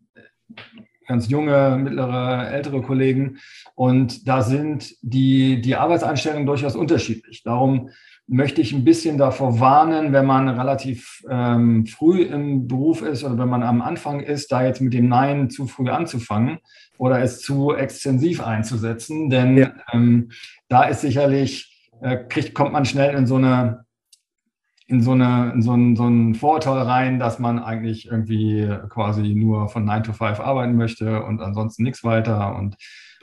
ganz 1.10 1.28
junge, 1.28 1.76
mittlere, 1.76 2.48
ältere 2.50 2.82
Kollegen 2.82 3.38
und 3.74 4.28
da 4.28 4.42
sind 4.42 4.94
die, 5.02 5.60
die 5.60 5.74
Arbeitseinstellungen 5.74 6.46
durchaus 6.46 6.76
unterschiedlich. 6.76 7.42
Darum 7.42 7.90
möchte 8.28 8.60
ich 8.60 8.72
ein 8.72 8.84
bisschen 8.84 9.18
davor 9.18 9.58
warnen, 9.58 10.12
wenn 10.12 10.24
man 10.24 10.48
relativ 10.48 11.24
ähm, 11.28 11.84
früh 11.86 12.22
im 12.22 12.68
Beruf 12.68 13.02
ist 13.02 13.24
oder 13.24 13.36
wenn 13.38 13.48
man 13.48 13.64
am 13.64 13.82
Anfang 13.82 14.20
ist, 14.20 14.52
da 14.52 14.64
jetzt 14.64 14.80
mit 14.80 14.94
dem 14.94 15.08
Nein 15.08 15.50
zu 15.50 15.66
früh 15.66 15.88
anzufangen 15.88 16.58
oder 16.96 17.20
es 17.20 17.40
zu 17.42 17.74
extensiv 17.74 18.40
einzusetzen. 18.40 19.30
Denn 19.30 19.56
ja. 19.56 19.72
ähm, 19.92 20.30
da 20.68 20.84
ist 20.84 21.00
sicherlich, 21.00 21.90
äh, 22.02 22.18
kriegt, 22.28 22.54
kommt 22.54 22.72
man 22.72 22.84
schnell 22.84 23.16
in 23.16 23.26
so 23.26 23.34
eine 23.34 23.84
in 24.90 25.00
so, 25.02 25.12
eine, 25.12 25.52
in 25.54 25.62
so, 25.62 25.72
ein, 25.72 25.96
so 25.96 26.08
ein 26.08 26.34
Vorurteil 26.34 26.78
rein, 26.78 27.18
dass 27.18 27.38
man 27.38 27.58
eigentlich 27.60 28.08
irgendwie 28.08 28.68
quasi 28.88 29.34
nur 29.34 29.68
von 29.68 29.84
9 29.84 30.02
to 30.02 30.12
5 30.12 30.40
arbeiten 30.40 30.76
möchte 30.76 31.22
und 31.22 31.40
ansonsten 31.40 31.84
nichts 31.84 32.02
weiter 32.02 32.56
und 32.56 32.76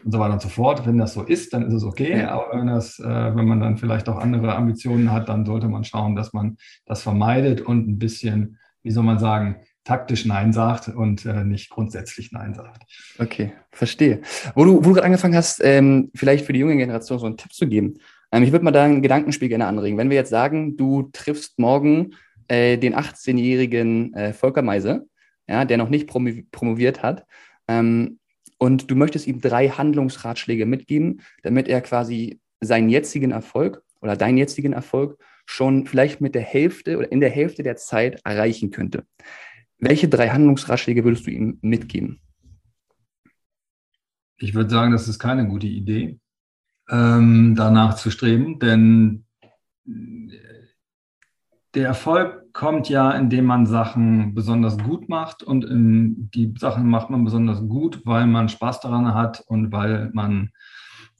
und 0.04 0.12
so 0.12 0.20
weiter 0.20 0.34
und 0.34 0.42
so 0.42 0.50
fort. 0.50 0.86
Wenn 0.86 0.98
das 0.98 1.14
so 1.14 1.24
ist, 1.24 1.54
dann 1.54 1.64
ist 1.64 1.74
es 1.74 1.84
okay. 1.84 2.24
Aber 2.24 2.58
wenn, 2.58 2.68
das, 2.68 3.00
äh, 3.00 3.36
wenn 3.36 3.46
man 3.46 3.60
dann 3.60 3.78
vielleicht 3.78 4.08
auch 4.10 4.18
andere 4.18 4.56
Ambitionen 4.56 5.12
hat, 5.12 5.30
dann 5.30 5.46
sollte 5.46 5.68
man 5.68 5.84
schauen, 5.84 6.16
dass 6.16 6.34
man 6.34 6.58
das 6.86 7.02
vermeidet 7.02 7.62
und 7.62 7.88
ein 7.88 8.00
bisschen, 8.00 8.58
wie 8.84 8.92
soll 8.92 9.04
man 9.04 9.20
sagen, 9.20 9.58
taktisch 9.84 10.26
Nein 10.26 10.52
sagt 10.52 10.90
und 10.90 11.26
äh, 11.26 11.44
nicht 11.44 11.70
grundsätzlich 11.70 12.32
Nein 12.32 12.54
sagt. 12.54 12.84
Okay, 13.20 13.54
verstehe. 13.72 14.22
Wo 14.54 14.66
du, 14.66 14.76
wo 14.78 14.82
du 14.82 14.94
gerade 14.94 15.06
angefangen 15.06 15.36
hast, 15.36 15.62
ähm, 15.64 16.12
vielleicht 16.14 16.46
für 16.46 16.54
die 16.54 16.60
junge 16.60 16.78
Generation 16.78 17.20
so 17.20 17.26
einen 17.26 17.38
Tipp 17.38 17.54
zu 17.54 17.68
geben. 17.68 17.96
Ähm, 18.32 18.44
ich 18.44 18.52
würde 18.52 18.66
mal 18.66 18.72
da 18.72 18.84
einen 18.84 19.02
Gedankenspiel 19.02 19.50
gerne 19.50 19.68
anregen. 19.68 19.98
Wenn 19.98 20.10
wir 20.10 20.18
jetzt 20.18 20.30
sagen, 20.30 20.78
du 20.78 21.10
triffst 21.12 21.60
morgen 21.60 22.16
äh, 22.48 22.78
den 22.78 22.96
18-jährigen 22.96 24.14
äh, 24.14 24.34
Volker 24.34 24.62
Meise, 24.62 25.08
ja, 25.48 25.66
der 25.66 25.78
noch 25.78 25.90
nicht 25.90 26.08
promoviert 26.08 27.04
hat, 27.04 27.26
ähm, 27.68 28.20
und 28.60 28.90
du 28.90 28.96
möchtest 28.96 29.28
ihm 29.28 29.40
drei 29.40 29.70
Handlungsratschläge 29.70 30.66
mitgeben, 30.66 31.22
damit 31.44 31.68
er 31.68 31.82
quasi 31.82 32.40
seinen 32.60 32.90
jetzigen 32.90 33.32
Erfolg 33.32 33.84
oder 34.02 34.16
deinen 34.16 34.38
jetzigen 34.38 34.74
Erfolg 34.74 35.20
schon 35.46 35.86
vielleicht 35.86 36.22
mit 36.22 36.36
der 36.36 36.42
Hälfte 36.42 36.98
oder 36.98 37.12
in 37.12 37.20
der 37.20 37.30
Hälfte 37.30 37.64
der 37.64 37.76
Zeit 37.76 38.20
erreichen 38.24 38.72
könnte. 38.72 39.06
Welche 39.80 40.08
drei 40.08 40.30
Handlungsratschläge 40.30 41.04
würdest 41.04 41.28
du 41.28 41.32
ihm 41.32 41.60
mitgeben? 41.62 42.20
Ich 44.40 44.54
würde 44.54 44.70
sagen, 44.70 44.92
das 44.92 45.08
ist 45.08 45.20
keine 45.20 45.48
gute 45.48 45.68
Idee, 45.68 46.20
ähm, 46.90 47.56
danach 47.56 47.96
zu 47.96 48.12
streben, 48.12 48.60
denn 48.60 49.26
der 51.74 51.86
Erfolg 51.86 52.54
kommt 52.54 52.90
ja, 52.90 53.12
indem 53.12 53.46
man 53.46 53.68
Sachen 53.68 54.34
besonders 54.34 54.78
gut 54.80 55.10
macht 55.10 55.44
und 55.44 55.64
in, 55.64 56.30
die 56.34 56.54
Sachen 56.58 56.90
macht 56.90 57.10
man 57.10 57.24
besonders 57.24 57.62
gut, 57.62 58.02
weil 58.04 58.26
man 58.26 58.50
Spaß 58.50 58.80
daran 58.80 59.14
hat 59.14 59.44
und 59.48 59.72
weil 59.72 60.10
man 60.14 60.50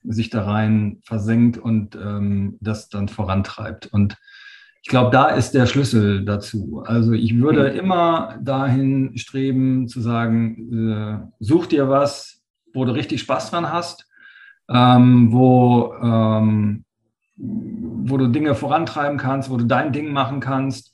sich 0.04 0.30
da 0.30 0.46
rein 0.46 1.00
versenkt 1.04 1.58
und 1.58 1.96
ähm, 1.96 2.58
das 2.60 2.90
dann 2.90 3.08
vorantreibt. 3.08 3.88
Und 3.88 4.18
ich 4.82 4.90
glaube, 4.90 5.12
da 5.12 5.28
ist 5.28 5.52
der 5.52 5.66
Schlüssel 5.66 6.24
dazu. 6.24 6.82
Also 6.86 7.12
ich 7.12 7.38
würde 7.38 7.72
mhm. 7.72 7.80
immer 7.80 8.40
dahin 8.42 9.18
streben 9.18 9.88
zu 9.88 10.02
sagen, 10.02 11.30
äh, 11.30 11.44
such 11.44 11.68
dir 11.68 11.90
was, 11.90 12.42
wo 12.74 12.86
du 12.86 12.94
richtig 12.94 13.22
Spaß 13.22 13.52
dran 13.52 13.72
hast, 13.72 14.07
ähm, 14.70 15.32
wo 15.32 15.94
ähm, 16.02 16.84
wo 17.38 18.18
du 18.18 18.28
Dinge 18.28 18.56
vorantreiben 18.56 19.18
kannst, 19.18 19.50
wo 19.50 19.58
du 19.58 19.66
dein 19.66 19.94
Ding 19.94 20.12
machen 20.12 20.40
kannst 20.40 20.94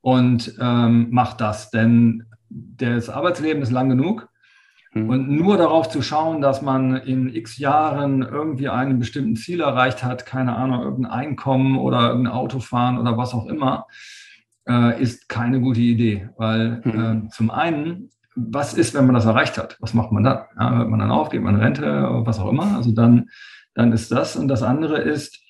und 0.00 0.54
ähm, 0.60 1.08
mach 1.10 1.34
das. 1.34 1.70
Denn 1.70 2.24
das 2.50 3.08
Arbeitsleben 3.08 3.62
ist 3.62 3.70
lang 3.70 3.88
genug. 3.88 4.28
Mhm. 4.92 5.08
Und 5.08 5.30
nur 5.30 5.56
darauf 5.56 5.88
zu 5.88 6.02
schauen, 6.02 6.40
dass 6.40 6.62
man 6.62 6.96
in 6.96 7.34
x 7.34 7.58
Jahren 7.58 8.22
irgendwie 8.22 8.68
einen 8.68 8.98
bestimmten 8.98 9.36
Ziel 9.36 9.60
erreicht 9.60 10.02
hat, 10.02 10.26
keine 10.26 10.56
Ahnung, 10.56 10.82
irgendein 10.82 11.12
Einkommen 11.12 11.78
oder 11.78 12.08
irgendein 12.08 12.34
Auto 12.34 12.60
fahren 12.60 12.98
oder 12.98 13.16
was 13.16 13.34
auch 13.34 13.46
immer, 13.46 13.86
äh, 14.68 15.00
ist 15.00 15.28
keine 15.28 15.60
gute 15.60 15.80
Idee. 15.80 16.28
Weil 16.36 16.82
mhm. 16.84 17.26
äh, 17.26 17.28
zum 17.30 17.50
einen, 17.50 18.10
was 18.50 18.74
ist, 18.74 18.94
wenn 18.94 19.06
man 19.06 19.14
das 19.14 19.24
erreicht 19.24 19.58
hat? 19.58 19.76
Was 19.80 19.94
macht 19.94 20.12
man 20.12 20.24
dann? 20.24 20.44
Ja, 20.58 20.76
hört 20.76 20.88
man 20.88 21.00
dann 21.00 21.10
auf, 21.10 21.30
geht 21.30 21.42
man 21.42 21.56
in 21.56 21.60
Rente, 21.60 22.08
was 22.24 22.38
auch 22.38 22.50
immer. 22.50 22.76
Also 22.76 22.92
dann, 22.92 23.28
dann 23.74 23.92
ist 23.92 24.12
das. 24.12 24.36
Und 24.36 24.48
das 24.48 24.62
andere 24.62 24.98
ist, 24.98 25.40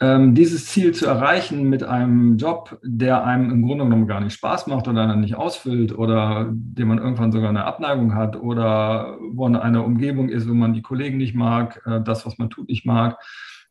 ähm, 0.00 0.34
dieses 0.34 0.66
Ziel 0.66 0.92
zu 0.92 1.06
erreichen 1.06 1.68
mit 1.68 1.82
einem 1.82 2.36
Job, 2.36 2.78
der 2.84 3.24
einem 3.24 3.50
im 3.50 3.62
Grunde 3.62 3.84
genommen 3.84 4.06
gar 4.06 4.20
nicht 4.20 4.34
Spaß 4.34 4.68
macht 4.68 4.86
oder 4.86 5.16
nicht 5.16 5.34
ausfüllt 5.34 5.96
oder 5.96 6.48
dem 6.52 6.88
man 6.88 6.98
irgendwann 6.98 7.32
sogar 7.32 7.48
eine 7.48 7.64
Abneigung 7.64 8.14
hat 8.14 8.36
oder 8.36 9.18
wo 9.32 9.46
eine 9.46 9.82
Umgebung 9.82 10.28
ist, 10.28 10.48
wo 10.48 10.54
man 10.54 10.72
die 10.72 10.82
Kollegen 10.82 11.16
nicht 11.16 11.34
mag, 11.34 11.82
äh, 11.84 12.00
das, 12.00 12.24
was 12.26 12.38
man 12.38 12.48
tut, 12.48 12.68
nicht 12.68 12.86
mag, 12.86 13.18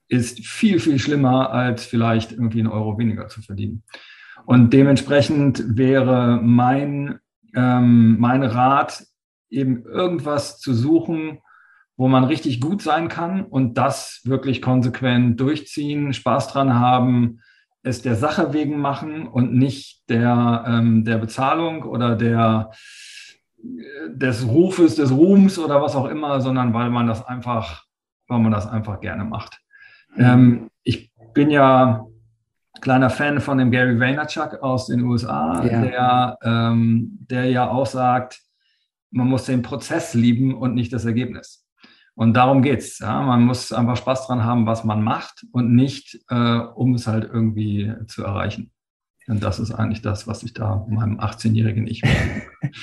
ist 0.09 0.45
viel, 0.45 0.79
viel 0.79 0.99
schlimmer, 0.99 1.51
als 1.51 1.85
vielleicht 1.85 2.33
irgendwie 2.33 2.59
einen 2.59 2.69
Euro 2.69 2.97
weniger 2.97 3.27
zu 3.27 3.41
verdienen. 3.41 3.83
Und 4.45 4.71
dementsprechend 4.73 5.77
wäre 5.77 6.39
mein, 6.41 7.19
ähm, 7.57 8.17
mein 8.19 8.43
Rat, 8.43 9.03
eben 9.49 9.83
irgendwas 9.83 10.59
zu 10.59 10.73
suchen, 10.73 11.39
wo 11.95 12.07
man 12.07 12.23
richtig 12.23 12.61
gut 12.61 12.81
sein 12.83 13.07
kann 13.07 13.43
und 13.43 13.77
das 13.77 14.21
wirklich 14.25 14.61
konsequent 14.61 15.39
durchziehen, 15.39 16.13
Spaß 16.13 16.49
dran 16.49 16.75
haben, 16.75 17.39
es 17.81 18.03
der 18.03 18.15
Sache 18.15 18.53
wegen 18.53 18.79
machen 18.79 19.27
und 19.27 19.53
nicht 19.53 20.07
der, 20.09 20.65
ähm, 20.67 21.03
der 21.03 21.17
Bezahlung 21.17 21.83
oder 21.83 22.15
der, 22.15 22.71
des 24.09 24.47
Rufes, 24.47 24.95
des 24.95 25.11
Ruhms 25.11 25.57
oder 25.57 25.81
was 25.81 25.95
auch 25.95 26.05
immer, 26.05 26.39
sondern 26.41 26.73
weil 26.73 26.91
man 26.91 27.07
das 27.07 27.25
einfach, 27.25 27.85
weil 28.27 28.39
man 28.39 28.51
das 28.51 28.67
einfach 28.67 28.99
gerne 28.99 29.23
macht. 29.23 29.59
Mhm. 30.15 30.23
Ähm, 30.23 30.69
ich 30.83 31.11
bin 31.33 31.49
ja 31.49 32.05
kleiner 32.81 33.09
Fan 33.09 33.39
von 33.39 33.57
dem 33.57 33.71
Gary 33.71 33.99
Vaynerchuk 33.99 34.61
aus 34.61 34.87
den 34.87 35.03
USA, 35.03 35.65
ja. 35.65 35.81
der, 35.81 36.37
ähm, 36.43 37.17
der 37.29 37.45
ja 37.45 37.69
auch 37.69 37.85
sagt, 37.85 38.41
man 39.11 39.27
muss 39.27 39.45
den 39.45 39.61
Prozess 39.61 40.13
lieben 40.13 40.53
und 40.55 40.75
nicht 40.75 40.93
das 40.93 41.05
Ergebnis. 41.05 41.65
Und 42.15 42.33
darum 42.33 42.63
geht's. 42.63 42.99
Ja? 42.99 43.21
Man 43.21 43.43
muss 43.43 43.71
einfach 43.71 43.95
Spaß 43.95 44.27
dran 44.27 44.43
haben, 44.43 44.65
was 44.65 44.83
man 44.83 45.03
macht 45.03 45.45
und 45.51 45.75
nicht, 45.75 46.19
äh, 46.29 46.57
um 46.57 46.95
es 46.95 47.07
halt 47.07 47.29
irgendwie 47.31 47.93
zu 48.07 48.23
erreichen. 48.23 48.71
Und 49.27 49.43
das 49.43 49.59
ist 49.59 49.71
eigentlich 49.71 50.01
das, 50.01 50.25
was 50.25 50.41
ich 50.43 50.53
da 50.53 50.85
meinem 50.89 51.19
18-jährigen 51.19 51.85
Ich 51.85 52.01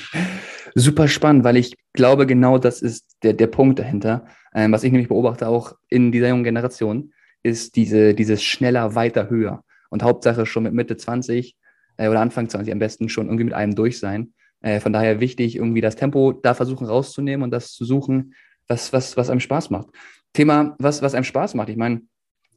Super 0.75 1.09
spannend, 1.09 1.43
weil 1.43 1.57
ich 1.57 1.75
glaube, 1.95 2.27
genau 2.27 2.59
das 2.59 2.83
ist 2.83 3.17
der, 3.23 3.33
der 3.33 3.47
Punkt 3.47 3.79
dahinter. 3.79 4.27
Ähm, 4.55 4.71
was 4.73 4.85
ich 4.85 4.93
nämlich 4.93 5.09
beobachte 5.09 5.49
auch 5.49 5.73
in 5.89 6.13
dieser 6.13 6.29
jungen 6.29 6.45
Generation, 6.45 7.13
ist 7.43 7.77
diese, 7.77 8.15
dieses 8.15 8.43
schneller, 8.43 8.95
weiter, 8.95 9.31
höher. 9.31 9.65
Und 9.95 10.03
Hauptsache 10.03 10.45
schon 10.45 10.65
mit 10.65 10.75
Mitte 10.75 10.97
20 10.97 11.55
äh, 11.99 12.09
oder 12.09 12.21
Anfang 12.21 12.49
20 12.49 12.73
am 12.73 12.81
besten 12.81 13.09
schon 13.09 13.27
irgendwie 13.27 13.45
mit 13.45 13.55
einem 13.55 13.77
durch 13.77 14.01
sein. 14.01 14.35
Äh, 14.61 14.81
von 14.81 14.93
daher 14.93 15.21
wichtig, 15.21 15.55
irgendwie 15.55 15.81
das 15.81 15.95
Tempo 15.95 16.33
da 16.33 16.55
versuchen 16.55 16.89
rauszunehmen 16.89 17.45
und 17.45 17.53
das 17.53 17.73
zu 17.73 17.85
suchen, 17.85 18.35
was, 18.67 18.93
was, 18.93 19.17
was 19.17 19.31
einem 19.31 19.39
Spaß 19.39 19.71
macht. 19.71 19.87
Thema, 20.33 20.75
was, 20.81 21.01
was 21.01 21.15
einem 21.15 21.23
Spaß 21.23 21.55
macht. 21.55 21.69
Ich 21.69 21.77
meine, 21.77 22.03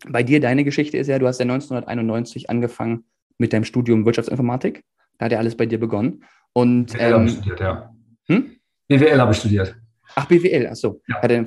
bei 0.10 0.24
dir, 0.24 0.40
deine 0.40 0.64
Geschichte 0.64 0.98
ist 0.98 1.06
ja, 1.06 1.20
du 1.20 1.28
hast 1.28 1.38
ja 1.38 1.44
1991 1.44 2.50
angefangen 2.50 3.06
mit 3.38 3.54
deinem 3.54 3.66
Studium 3.66 4.04
Wirtschaftsinformatik. 4.04 4.84
Da 5.20 5.26
hat 5.26 5.32
ja 5.32 5.38
alles 5.38 5.56
bei 5.56 5.68
dir 5.68 5.80
begonnen. 5.80 6.24
Und, 6.54 6.94
BWL 6.94 7.02
ähm, 7.02 7.14
habe 7.14 7.26
ich 7.26 7.34
studiert, 7.34 7.60
ja. 7.60 7.94
Hm? 8.30 8.52
BWL 8.88 9.22
habe 9.22 9.32
ich 9.32 9.38
studiert. 9.38 9.76
Ach, 10.16 10.26
BWL, 10.26 10.66
achso. 10.66 11.02
Ja. 11.08 11.22
Hat 11.22 11.32
äh, 11.32 11.46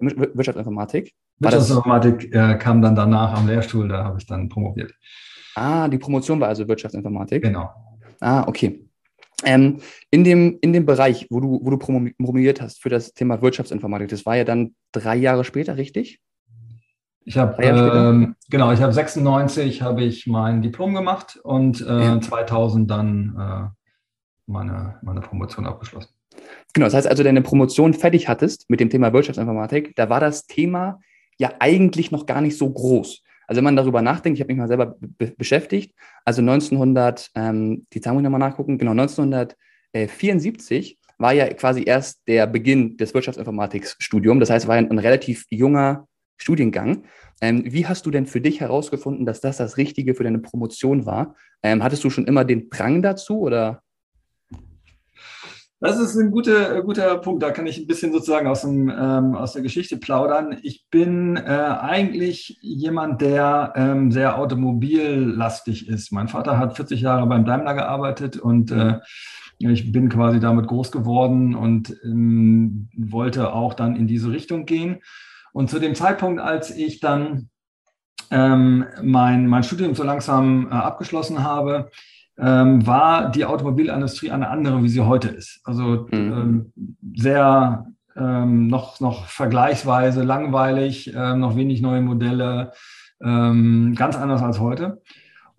Wirtschaftsinformatik. 0.00 1.12
Wirtschaftsinformatik 1.40 2.32
äh, 2.32 2.54
kam 2.58 2.80
dann 2.80 2.94
danach 2.94 3.36
am 3.36 3.48
Lehrstuhl, 3.48 3.88
da 3.88 4.04
habe 4.04 4.18
ich 4.20 4.26
dann 4.26 4.48
promoviert. 4.48 4.94
Ah, 5.54 5.88
die 5.88 5.98
Promotion 5.98 6.40
war 6.40 6.48
also 6.48 6.66
Wirtschaftsinformatik. 6.66 7.42
Genau. 7.42 7.70
Ah, 8.20 8.44
okay. 8.46 8.88
Ähm, 9.44 9.80
in, 10.10 10.24
dem, 10.24 10.58
in 10.60 10.72
dem 10.72 10.86
Bereich, 10.86 11.26
wo 11.30 11.40
du, 11.40 11.60
wo 11.62 11.70
du 11.70 11.78
promoviert 11.78 12.60
hast 12.60 12.80
für 12.80 12.88
das 12.88 13.12
Thema 13.12 13.42
Wirtschaftsinformatik, 13.42 14.08
das 14.08 14.24
war 14.24 14.36
ja 14.36 14.44
dann 14.44 14.74
drei 14.92 15.16
Jahre 15.16 15.44
später, 15.44 15.76
richtig? 15.76 16.20
Ich 17.24 17.38
habe 17.38 17.62
ähm, 17.62 18.34
genau, 18.50 18.72
ich 18.72 18.82
habe 18.82 18.92
96 18.92 19.82
habe 19.82 20.02
ich 20.02 20.26
mein 20.26 20.60
Diplom 20.60 20.92
gemacht 20.94 21.38
und 21.42 21.80
äh, 21.80 22.04
ja. 22.04 22.20
2000 22.20 22.90
dann 22.90 23.36
äh, 23.38 23.68
meine, 24.46 24.98
meine 25.02 25.20
Promotion 25.20 25.66
abgeschlossen. 25.66 26.10
Genau, 26.72 26.86
das 26.86 26.94
heißt 26.94 27.06
also, 27.06 27.22
deine 27.22 27.42
Promotion 27.42 27.94
fertig 27.94 28.28
hattest 28.28 28.68
mit 28.70 28.80
dem 28.80 28.90
Thema 28.90 29.12
Wirtschaftsinformatik, 29.12 29.94
da 29.94 30.08
war 30.08 30.20
das 30.20 30.46
Thema 30.46 31.00
ja 31.38 31.52
eigentlich 31.60 32.10
noch 32.10 32.26
gar 32.26 32.40
nicht 32.40 32.58
so 32.58 32.70
groß. 32.70 33.22
Also 33.46 33.58
wenn 33.58 33.64
man 33.64 33.76
darüber 33.76 34.02
nachdenkt, 34.02 34.38
ich 34.38 34.42
habe 34.42 34.52
mich 34.52 34.58
mal 34.58 34.68
selber 34.68 34.96
be 35.00 35.32
beschäftigt, 35.36 35.94
also 36.24 36.42
1900, 36.42 37.30
ähm, 37.34 37.86
die 37.92 38.00
Zahlen 38.00 38.16
muss 38.16 38.22
ich 38.22 38.24
nochmal 38.24 38.40
nachgucken, 38.40 38.78
genau 38.78 38.92
1974 38.92 40.98
war 41.18 41.32
ja 41.32 41.52
quasi 41.54 41.84
erst 41.84 42.22
der 42.26 42.46
Beginn 42.46 42.96
des 42.96 43.14
Wirtschaftsinformatikstudiums. 43.14 44.40
Das 44.40 44.50
heißt, 44.50 44.66
war 44.66 44.76
ein, 44.76 44.90
ein 44.90 44.98
relativ 44.98 45.44
junger 45.50 46.08
Studiengang. 46.36 47.04
Ähm, 47.40 47.62
wie 47.64 47.86
hast 47.86 48.06
du 48.06 48.10
denn 48.10 48.26
für 48.26 48.40
dich 48.40 48.60
herausgefunden, 48.60 49.26
dass 49.26 49.40
das 49.40 49.56
das 49.56 49.76
Richtige 49.76 50.14
für 50.14 50.24
deine 50.24 50.40
Promotion 50.40 51.06
war? 51.06 51.36
Ähm, 51.62 51.82
hattest 51.82 52.04
du 52.04 52.10
schon 52.10 52.26
immer 52.26 52.44
den 52.44 52.70
Drang 52.70 53.02
dazu 53.02 53.40
oder? 53.40 53.82
Das 55.82 55.98
ist 55.98 56.16
ein 56.16 56.30
guter, 56.30 56.76
äh, 56.76 56.82
guter 56.82 57.18
Punkt. 57.18 57.42
Da 57.42 57.50
kann 57.50 57.66
ich 57.66 57.76
ein 57.76 57.88
bisschen 57.88 58.12
sozusagen 58.12 58.46
aus, 58.46 58.60
dem, 58.60 58.88
ähm, 58.88 59.34
aus 59.34 59.54
der 59.54 59.62
Geschichte 59.62 59.96
plaudern. 59.96 60.56
Ich 60.62 60.86
bin 60.92 61.36
äh, 61.36 61.40
eigentlich 61.40 62.56
jemand, 62.60 63.20
der 63.20 63.72
ähm, 63.74 64.12
sehr 64.12 64.38
automobillastig 64.38 65.88
ist. 65.88 66.12
Mein 66.12 66.28
Vater 66.28 66.56
hat 66.56 66.76
40 66.76 67.00
Jahre 67.00 67.26
beim 67.26 67.44
Daimler 67.44 67.74
gearbeitet 67.74 68.36
und 68.36 68.70
äh, 68.70 69.00
ich 69.58 69.90
bin 69.90 70.08
quasi 70.08 70.38
damit 70.38 70.68
groß 70.68 70.92
geworden 70.92 71.56
und 71.56 71.92
ähm, 72.04 72.88
wollte 72.96 73.52
auch 73.52 73.74
dann 73.74 73.96
in 73.96 74.06
diese 74.06 74.30
Richtung 74.30 74.66
gehen. 74.66 75.00
Und 75.52 75.68
zu 75.68 75.80
dem 75.80 75.96
Zeitpunkt, 75.96 76.40
als 76.40 76.70
ich 76.70 77.00
dann 77.00 77.48
ähm, 78.30 78.86
mein, 79.02 79.48
mein 79.48 79.64
Studium 79.64 79.96
so 79.96 80.04
langsam 80.04 80.68
äh, 80.68 80.74
abgeschlossen 80.74 81.42
habe, 81.42 81.90
ähm, 82.38 82.86
war 82.86 83.30
die 83.30 83.44
Automobilindustrie 83.44 84.30
eine 84.30 84.48
andere, 84.48 84.82
wie 84.82 84.88
sie 84.88 85.00
heute 85.00 85.28
ist. 85.28 85.60
Also 85.64 86.06
mhm. 86.10 86.12
ähm, 86.12 86.72
sehr 87.14 87.86
ähm, 88.16 88.66
noch, 88.66 89.00
noch 89.00 89.26
vergleichsweise 89.26 90.22
langweilig, 90.22 91.14
äh, 91.14 91.34
noch 91.34 91.56
wenig 91.56 91.82
neue 91.82 92.02
Modelle, 92.02 92.72
ähm, 93.22 93.94
ganz 93.96 94.16
anders 94.16 94.42
als 94.42 94.60
heute. 94.60 95.00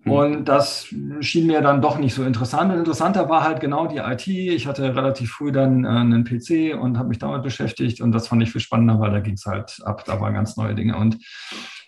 Mhm. 0.04 0.12
Und 0.12 0.44
das 0.46 0.92
schien 1.20 1.46
mir 1.46 1.60
dann 1.62 1.80
doch 1.80 1.98
nicht 1.98 2.14
so 2.14 2.24
interessant. 2.24 2.72
Und 2.72 2.78
interessanter 2.78 3.28
war 3.28 3.44
halt 3.44 3.60
genau 3.60 3.86
die 3.86 3.98
IT. 3.98 4.26
Ich 4.26 4.66
hatte 4.66 4.94
relativ 4.94 5.30
früh 5.32 5.52
dann 5.52 5.84
äh, 5.84 5.88
einen 5.88 6.24
PC 6.24 6.78
und 6.80 6.98
habe 6.98 7.08
mich 7.08 7.18
damit 7.18 7.42
beschäftigt. 7.42 8.00
Und 8.00 8.12
das 8.12 8.28
fand 8.28 8.42
ich 8.42 8.52
viel 8.52 8.60
spannender, 8.60 9.00
weil 9.00 9.12
da 9.12 9.20
ging 9.20 9.34
es 9.34 9.46
halt 9.46 9.78
ab. 9.84 10.04
Da 10.04 10.20
waren 10.20 10.34
ganz 10.34 10.56
neue 10.56 10.74
Dinge. 10.74 10.96
Und 10.96 11.18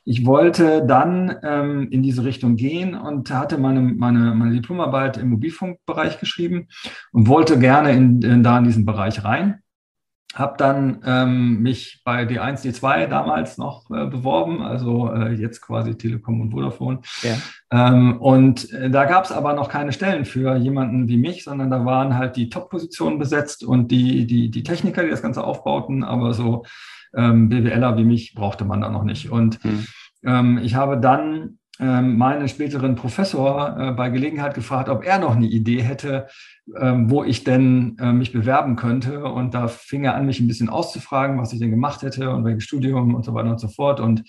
ich 0.06 0.24
wollte 0.24 0.86
dann 0.86 1.36
ähm, 1.42 1.88
in 1.90 2.02
diese 2.02 2.24
Richtung 2.24 2.54
gehen 2.54 2.94
und 2.94 3.30
hatte 3.30 3.58
meine, 3.58 3.80
meine, 3.80 4.36
meine 4.36 4.52
Diplomarbeit 4.52 5.16
im 5.18 5.30
Mobilfunkbereich 5.30 6.20
geschrieben 6.20 6.68
und 7.10 7.26
wollte 7.26 7.58
gerne 7.58 7.90
in, 7.90 8.22
in, 8.22 8.42
da 8.44 8.56
in 8.58 8.64
diesen 8.64 8.86
Bereich 8.86 9.24
rein. 9.24 9.62
Habe 10.32 10.54
dann 10.58 11.00
ähm, 11.04 11.62
mich 11.62 12.02
bei 12.04 12.22
D1, 12.22 12.62
D2 12.62 13.06
damals 13.06 13.58
noch 13.58 13.90
äh, 13.90 14.06
beworben, 14.06 14.62
also 14.62 15.10
äh, 15.12 15.32
jetzt 15.32 15.60
quasi 15.60 15.96
Telekom 15.96 16.40
und 16.40 16.52
Vodafone. 16.52 17.00
Ja. 17.22 17.36
Ähm, 17.72 18.20
und 18.20 18.70
äh, 18.72 18.90
da 18.90 19.06
gab 19.06 19.24
es 19.24 19.32
aber 19.32 19.54
noch 19.54 19.68
keine 19.68 19.92
Stellen 19.92 20.24
für 20.24 20.54
jemanden 20.56 21.08
wie 21.08 21.16
mich, 21.16 21.42
sondern 21.42 21.70
da 21.70 21.84
waren 21.84 22.16
halt 22.16 22.36
die 22.36 22.48
Top-Positionen 22.48 23.18
besetzt 23.18 23.64
und 23.64 23.90
die, 23.90 24.26
die, 24.26 24.50
die 24.50 24.62
Techniker, 24.62 25.02
die 25.02 25.10
das 25.10 25.22
Ganze 25.22 25.42
aufbauten, 25.42 26.04
aber 26.04 26.32
so 26.32 26.64
ähm, 27.16 27.48
BWLer 27.48 27.96
wie 27.96 28.04
mich 28.04 28.34
brauchte 28.34 28.64
man 28.64 28.80
da 28.80 28.88
noch 28.90 29.04
nicht. 29.04 29.30
Und 29.30 29.62
hm. 29.62 29.86
ähm, 30.24 30.58
ich 30.62 30.74
habe 30.74 30.98
dann 30.98 31.58
ähm, 31.78 32.16
meinen 32.16 32.48
späteren 32.48 32.94
Professor 32.94 33.76
äh, 33.78 33.92
bei 33.92 34.08
Gelegenheit 34.08 34.54
gefragt, 34.54 34.88
ob 34.88 35.04
er 35.04 35.18
noch 35.18 35.36
eine 35.36 35.46
Idee 35.46 35.82
hätte, 35.82 36.26
ähm, 36.78 37.10
wo 37.10 37.22
ich 37.22 37.44
denn 37.44 37.96
äh, 38.00 38.12
mich 38.12 38.32
bewerben 38.32 38.76
könnte. 38.76 39.24
Und 39.24 39.54
da 39.54 39.68
fing 39.68 40.04
er 40.04 40.14
an, 40.14 40.26
mich 40.26 40.40
ein 40.40 40.48
bisschen 40.48 40.68
auszufragen, 40.68 41.38
was 41.38 41.52
ich 41.52 41.58
denn 41.58 41.70
gemacht 41.70 42.02
hätte 42.02 42.30
und 42.30 42.44
welches 42.44 42.64
Studium 42.64 43.14
und 43.14 43.24
so 43.24 43.34
weiter 43.34 43.50
und 43.50 43.60
so 43.60 43.68
fort. 43.68 44.00
Und 44.00 44.22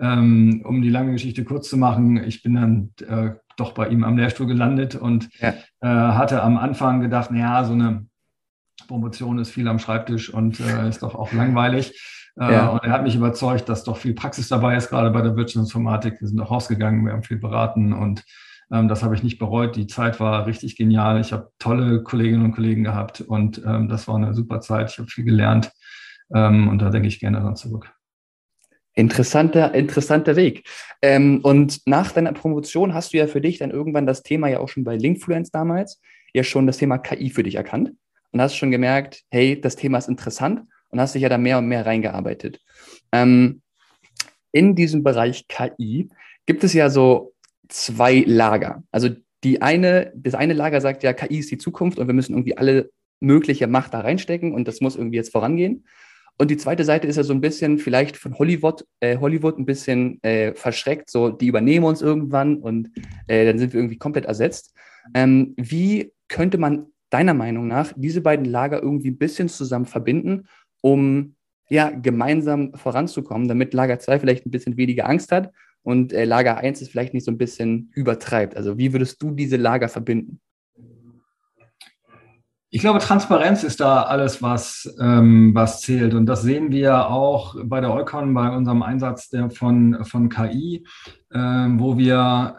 ähm, 0.00 0.62
um 0.64 0.82
die 0.82 0.90
lange 0.90 1.12
Geschichte 1.12 1.44
kurz 1.44 1.68
zu 1.68 1.76
machen, 1.76 2.22
ich 2.24 2.42
bin 2.42 2.54
dann 2.54 2.90
äh, 3.06 3.36
doch 3.56 3.72
bei 3.72 3.88
ihm 3.88 4.04
am 4.04 4.16
Lehrstuhl 4.16 4.46
gelandet 4.46 4.94
und 4.94 5.28
ja. 5.40 5.54
äh, 5.80 5.86
hatte 5.86 6.42
am 6.42 6.56
Anfang 6.56 7.00
gedacht, 7.00 7.30
naja, 7.30 7.64
so 7.64 7.72
eine 7.72 8.06
Promotion 8.86 9.38
ist 9.38 9.50
viel 9.50 9.68
am 9.68 9.78
Schreibtisch 9.78 10.32
und 10.32 10.60
äh, 10.60 10.88
ist 10.88 11.02
doch 11.02 11.14
auch 11.14 11.32
langweilig. 11.32 12.17
Äh, 12.40 12.52
ja. 12.52 12.68
Und 12.68 12.84
er 12.84 12.92
hat 12.92 13.02
mich 13.02 13.16
überzeugt, 13.16 13.68
dass 13.68 13.84
doch 13.84 13.96
viel 13.96 14.14
Praxis 14.14 14.48
dabei 14.48 14.76
ist, 14.76 14.90
gerade 14.90 15.10
bei 15.10 15.22
der 15.22 15.36
Wirtschaftsinformatik. 15.36 16.20
Wir 16.20 16.28
sind 16.28 16.40
auch 16.40 16.50
rausgegangen, 16.50 17.04
wir 17.04 17.12
haben 17.12 17.22
viel 17.22 17.38
beraten 17.38 17.92
und 17.92 18.24
ähm, 18.70 18.88
das 18.88 19.02
habe 19.02 19.14
ich 19.14 19.22
nicht 19.22 19.38
bereut. 19.38 19.76
Die 19.76 19.86
Zeit 19.86 20.20
war 20.20 20.46
richtig 20.46 20.76
genial. 20.76 21.20
Ich 21.20 21.32
habe 21.32 21.50
tolle 21.58 22.02
Kolleginnen 22.02 22.44
und 22.44 22.52
Kollegen 22.52 22.84
gehabt 22.84 23.20
und 23.20 23.62
ähm, 23.66 23.88
das 23.88 24.06
war 24.08 24.16
eine 24.16 24.34
super 24.34 24.60
Zeit. 24.60 24.90
Ich 24.90 24.98
habe 24.98 25.08
viel 25.08 25.24
gelernt 25.24 25.72
ähm, 26.34 26.68
und 26.68 26.80
da 26.80 26.90
denke 26.90 27.08
ich 27.08 27.20
gerne 27.20 27.40
dran 27.40 27.56
zurück. 27.56 27.90
Interessanter, 28.94 29.74
interessanter 29.74 30.34
Weg. 30.36 30.68
Ähm, 31.02 31.40
und 31.42 31.86
nach 31.86 32.12
deiner 32.12 32.32
Promotion 32.32 32.94
hast 32.94 33.12
du 33.12 33.18
ja 33.18 33.26
für 33.26 33.40
dich 33.40 33.58
dann 33.58 33.70
irgendwann 33.70 34.06
das 34.06 34.22
Thema 34.22 34.48
ja 34.48 34.58
auch 34.58 34.68
schon 34.68 34.84
bei 34.84 34.96
Linkfluence 34.96 35.50
damals 35.50 36.00
ja 36.34 36.44
schon 36.44 36.66
das 36.66 36.78
Thema 36.78 36.98
KI 36.98 37.30
für 37.30 37.42
dich 37.42 37.54
erkannt 37.54 37.92
und 38.32 38.40
hast 38.40 38.56
schon 38.56 38.70
gemerkt, 38.70 39.22
hey, 39.30 39.60
das 39.60 39.76
Thema 39.76 39.98
ist 39.98 40.08
interessant 40.08 40.62
und 40.90 41.00
hast 41.00 41.14
dich 41.14 41.22
ja 41.22 41.28
da 41.28 41.38
mehr 41.38 41.58
und 41.58 41.66
mehr 41.66 41.86
reingearbeitet. 41.86 42.60
Ähm, 43.12 43.62
in 44.52 44.74
diesem 44.74 45.02
Bereich 45.02 45.46
KI 45.48 46.08
gibt 46.46 46.64
es 46.64 46.72
ja 46.72 46.90
so 46.90 47.34
zwei 47.68 48.24
Lager. 48.26 48.82
Also 48.90 49.10
die 49.44 49.62
eine, 49.62 50.12
das 50.16 50.34
eine 50.34 50.54
Lager 50.54 50.80
sagt 50.80 51.02
ja, 51.02 51.12
KI 51.12 51.38
ist 51.38 51.50
die 51.50 51.58
Zukunft 51.58 51.98
und 51.98 52.06
wir 52.06 52.14
müssen 52.14 52.32
irgendwie 52.32 52.56
alle 52.56 52.90
mögliche 53.20 53.66
Macht 53.66 53.94
da 53.94 54.00
reinstecken 54.00 54.52
und 54.52 54.68
das 54.68 54.80
muss 54.80 54.96
irgendwie 54.96 55.16
jetzt 55.16 55.32
vorangehen. 55.32 55.84
Und 56.40 56.52
die 56.52 56.56
zweite 56.56 56.84
Seite 56.84 57.08
ist 57.08 57.16
ja 57.16 57.24
so 57.24 57.32
ein 57.32 57.40
bisschen 57.40 57.78
vielleicht 57.78 58.16
von 58.16 58.38
Hollywood, 58.38 58.84
äh, 59.00 59.18
Hollywood 59.18 59.58
ein 59.58 59.66
bisschen 59.66 60.22
äh, 60.22 60.54
verschreckt, 60.54 61.10
so 61.10 61.30
die 61.30 61.48
übernehmen 61.48 61.84
uns 61.84 62.00
irgendwann 62.00 62.58
und 62.58 62.90
äh, 63.26 63.44
dann 63.44 63.58
sind 63.58 63.72
wir 63.72 63.80
irgendwie 63.80 63.98
komplett 63.98 64.24
ersetzt. 64.24 64.72
Ähm, 65.14 65.54
wie 65.56 66.12
könnte 66.28 66.58
man 66.58 66.86
deiner 67.10 67.34
Meinung 67.34 67.66
nach 67.66 67.92
diese 67.96 68.20
beiden 68.20 68.44
Lager 68.44 68.80
irgendwie 68.80 69.10
ein 69.10 69.18
bisschen 69.18 69.48
zusammen 69.48 69.86
verbinden 69.86 70.46
um 70.80 71.34
ja, 71.70 71.90
gemeinsam 71.90 72.74
voranzukommen, 72.74 73.48
damit 73.48 73.74
Lager 73.74 73.98
2 73.98 74.20
vielleicht 74.20 74.46
ein 74.46 74.50
bisschen 74.50 74.76
weniger 74.76 75.08
Angst 75.08 75.32
hat 75.32 75.52
und 75.82 76.12
äh, 76.12 76.24
Lager 76.24 76.58
1 76.58 76.80
es 76.80 76.88
vielleicht 76.88 77.14
nicht 77.14 77.24
so 77.24 77.30
ein 77.30 77.38
bisschen 77.38 77.90
übertreibt. 77.94 78.56
Also 78.56 78.78
wie 78.78 78.92
würdest 78.92 79.22
du 79.22 79.30
diese 79.30 79.56
Lager 79.56 79.88
verbinden? 79.88 80.40
Ich 82.70 82.82
glaube, 82.82 82.98
Transparenz 82.98 83.64
ist 83.64 83.80
da 83.80 84.02
alles, 84.02 84.42
was, 84.42 84.94
ähm, 85.00 85.54
was 85.54 85.80
zählt. 85.80 86.12
Und 86.12 86.26
das 86.26 86.42
sehen 86.42 86.70
wir 86.70 87.08
auch 87.08 87.56
bei 87.64 87.80
der 87.80 87.94
Eukon, 87.94 88.34
bei 88.34 88.54
unserem 88.54 88.82
Einsatz 88.82 89.30
der 89.30 89.48
von, 89.48 90.04
von 90.04 90.28
KI, 90.28 90.84
äh, 91.30 91.38
wo 91.38 91.96
wir 91.96 92.56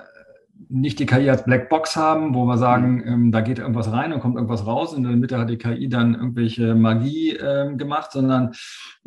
nicht 0.67 0.99
die 0.99 1.05
KI 1.05 1.29
als 1.29 1.45
Blackbox 1.45 1.95
haben, 1.95 2.33
wo 2.33 2.45
wir 2.45 2.57
sagen, 2.57 2.95
mhm. 2.95 3.07
ähm, 3.07 3.31
da 3.31 3.41
geht 3.41 3.59
irgendwas 3.59 3.91
rein 3.91 4.11
und 4.11 4.19
kommt 4.19 4.35
irgendwas 4.35 4.65
raus 4.65 4.93
und 4.93 5.05
in 5.05 5.09
der 5.09 5.17
Mitte 5.17 5.37
hat 5.37 5.49
die 5.49 5.57
KI 5.57 5.87
dann 5.87 6.15
irgendwelche 6.15 6.75
Magie 6.75 7.31
ähm, 7.31 7.77
gemacht, 7.77 8.11
sondern 8.11 8.51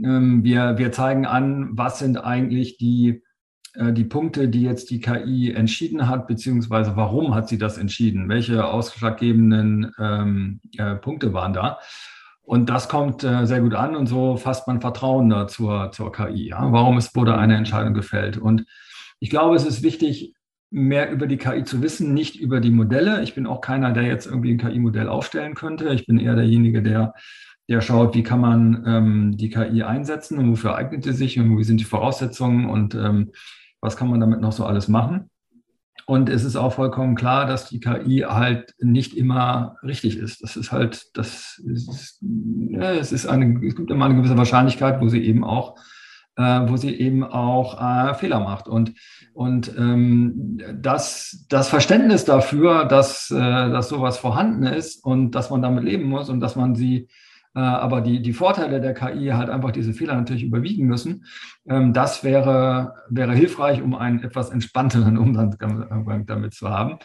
ähm, 0.02 0.42
wir, 0.44 0.78
wir 0.78 0.92
zeigen 0.92 1.26
an, 1.26 1.70
was 1.72 1.98
sind 1.98 2.16
eigentlich 2.16 2.78
die, 2.78 3.22
äh, 3.74 3.92
die 3.92 4.04
Punkte, 4.04 4.48
die 4.48 4.62
jetzt 4.62 4.90
die 4.90 5.00
KI 5.00 5.52
entschieden 5.52 6.08
hat, 6.08 6.26
beziehungsweise 6.26 6.96
warum 6.96 7.34
hat 7.34 7.48
sie 7.48 7.58
das 7.58 7.76
entschieden, 7.76 8.28
welche 8.28 8.64
ausschlaggebenden 8.64 9.92
ähm, 9.98 10.60
äh, 10.78 10.94
Punkte 10.94 11.32
waren 11.34 11.52
da. 11.52 11.78
Und 12.44 12.70
das 12.70 12.88
kommt 12.88 13.22
äh, 13.22 13.46
sehr 13.46 13.60
gut 13.60 13.74
an 13.74 13.94
und 13.94 14.08
so 14.08 14.36
fasst 14.36 14.66
man 14.66 14.80
Vertrauen 14.80 15.28
da 15.30 15.46
zur, 15.46 15.92
zur 15.92 16.10
KI. 16.10 16.48
Ja? 16.48 16.72
Warum 16.72 16.98
ist, 16.98 17.14
wurde 17.14 17.36
eine 17.38 17.56
Entscheidung 17.56 17.94
gefällt? 17.94 18.36
Und 18.36 18.66
ich 19.20 19.30
glaube, 19.30 19.54
es 19.54 19.64
ist 19.64 19.84
wichtig, 19.84 20.34
mehr 20.72 21.11
über 21.11 21.26
die 21.26 21.37
KI 21.37 21.64
zu 21.64 21.82
wissen, 21.82 22.14
nicht 22.14 22.37
über 22.37 22.61
die 22.61 22.70
Modelle. 22.70 23.22
Ich 23.22 23.35
bin 23.35 23.46
auch 23.46 23.61
keiner, 23.61 23.92
der 23.92 24.04
jetzt 24.04 24.26
irgendwie 24.26 24.52
ein 24.52 24.58
KI-Modell 24.58 25.08
aufstellen 25.08 25.54
könnte. 25.54 25.90
Ich 25.90 26.06
bin 26.06 26.18
eher 26.18 26.35
derjenige, 26.35 26.82
der, 26.82 27.14
der 27.68 27.80
schaut, 27.82 28.14
wie 28.14 28.22
kann 28.22 28.40
man 28.40 28.82
ähm, 28.87 29.37
die 29.37 29.50
KI 29.50 29.82
einsetzen 29.82 30.38
und 30.38 30.50
wofür 30.50 30.74
eignet 30.74 31.04
sie 31.04 31.12
sich 31.12 31.38
und 31.38 31.56
wie 31.58 31.64
sind 31.64 31.78
die 31.78 31.85
Voraussetzungen 31.85 32.68
und 32.68 32.94
ähm, 32.94 33.32
was 33.80 33.96
kann 33.96 34.08
man 34.08 34.20
damit 34.20 34.40
noch 34.40 34.52
so 34.52 34.64
alles 34.64 34.88
machen. 34.88 35.28
Und 36.06 36.28
es 36.28 36.42
ist 36.42 36.56
auch 36.56 36.72
vollkommen 36.72 37.14
klar, 37.14 37.46
dass 37.46 37.68
die 37.68 37.78
KI 37.78 38.24
halt 38.26 38.74
nicht 38.80 39.16
immer 39.16 39.76
richtig 39.82 40.16
ist. 40.16 40.42
Das 40.42 40.56
ist 40.56 40.72
halt, 40.72 41.06
das 41.14 41.62
ist, 41.64 42.18
ja, 42.20 42.92
es 42.92 43.12
ist 43.12 43.26
eine, 43.26 43.64
es 43.64 43.76
gibt 43.76 43.90
immer 43.90 44.06
eine 44.06 44.16
gewisse 44.16 44.37
Wahrscheinlichkeit, 44.37 45.00
wo 45.00 45.08
sie 45.08 45.22
eben 45.22 45.44
auch 45.44 45.76
äh, 46.37 46.42
wo 46.42 46.77
sie 46.77 46.95
eben 46.95 47.25
auch 47.25 47.81
äh, 47.81 48.14
Fehler 48.14 48.40
macht. 48.40 48.68
Und, 48.68 48.95
und 49.35 49.77
ähm, 49.77 50.61
das, 50.75 51.47
das 51.49 51.68
Verständnis 51.68 52.25
dafür, 52.25 52.85
dass, 52.85 53.31
äh, 53.31 53.35
dass 53.37 53.88
sowas 53.88 54.18
vorhanden 54.18 54.64
ist 54.64 55.05
und 55.05 55.33
dass 55.33 55.51
man 55.51 55.62
damit 55.62 55.85
leben 55.85 56.05
muss 56.05 56.29
und 56.29 56.40
dass 56.40 56.57
man 56.57 56.75
sie 56.75 57.09
äh, 57.55 57.61
aber 57.61 58.01
die, 58.01 58.23
die 58.23 58.33
Vorteile 58.33 58.81
der 58.81 58.95
KI 58.95 59.29
halt 59.29 59.51
einfach 59.51 59.73
diese 59.73 59.92
Fehler 59.92 60.14
natürlich 60.14 60.42
überwiegen 60.42 60.87
müssen. 60.87 61.27
Ähm, 61.68 61.92
das 61.92 62.25
wäre, 62.25 62.95
wäre 63.11 63.35
hilfreich, 63.35 63.83
um 63.83 63.95
einen 63.95 64.23
etwas 64.23 64.51
entspannteren 64.51 65.18
Umgang 65.18 66.25
damit 66.27 66.55
zu 66.55 66.71
haben. 66.71 66.99